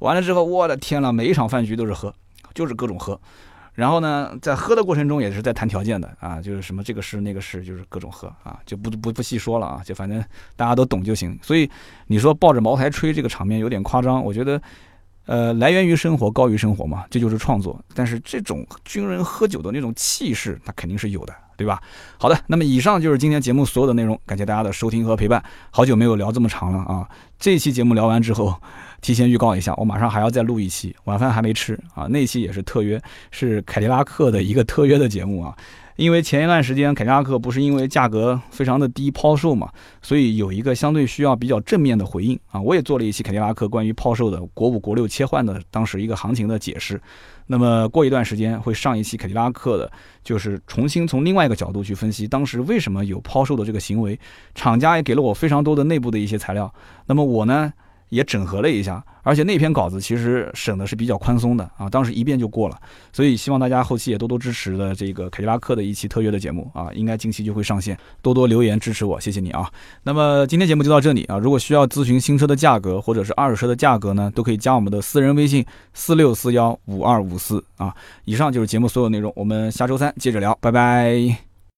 [0.00, 2.14] 完了之后，我的天呐，每一场饭局都是喝，
[2.52, 3.18] 就是各种喝。
[3.72, 10.22] 然后呢，在喝的过程中也是在谈条件的啊，就是什么这个是那个是，就是各种喝啊，就不不不细说了啊，就反正
[10.54, 11.38] 大家都懂就行。
[11.40, 11.66] 所以
[12.08, 14.60] 你说抱着茅台吹这个场面有点夸张，我觉得。
[15.28, 17.78] 呃，来源于生活，高于生活嘛，这就是创作。
[17.94, 21.78] 但是这种军人喝酒的那种气势，它肯定是有的，对吧？
[22.16, 25.44] 好的，那么以上就是今天节目所有的内容，感谢大家的收听和陪伴。
[25.70, 27.06] 好久没有聊这么长了啊！
[27.38, 28.54] 这期节目聊完之后，
[29.02, 32.98] 提前预告一下，我马上还要再录一期，晚饭还没吃啊，那期也是特约，
[33.30, 35.54] 是凯迪拉克的一个特约的节目啊。
[35.98, 39.68] 因为前一段时间凯迪拉克不是因为价格非常的低抛售嘛，
[40.00, 42.60] 所以有一个相对需要比较正面的回应啊。
[42.60, 47.00] 我也做了一期凯迪拉克关于抛售的国五国六切换的当时一个行情的解释。
[47.48, 49.90] 那么过一段时间会上一期凯迪拉克的，
[50.22, 54.16] 就是重新从另外一个角度去分析当时为什么有抛售的这个行为。
[54.54, 56.72] 厂家也给了我非常多的内部的一些材料。
[57.06, 57.72] 那么我呢？
[58.08, 62.78] 也整合了一下，而且那篇稿子其实审的是比较宽松的啊，当时一遍就过了，
[63.12, 69.70] 所以希望大家后期也多多支持的这个凯迪拉克的一期特约的节目啊，应该近期就会上线，多多留言支持我，谢谢你啊。
[70.02, 77.94] 那么今天节目就到这里啊，如果需要咨询新车的价格或者是二手车的价格呢，都可以加我们的私人微信四六四幺五二五四啊。
[78.24, 81.47] 以上就是节目所有内容，我们下周三接着聊，拜拜。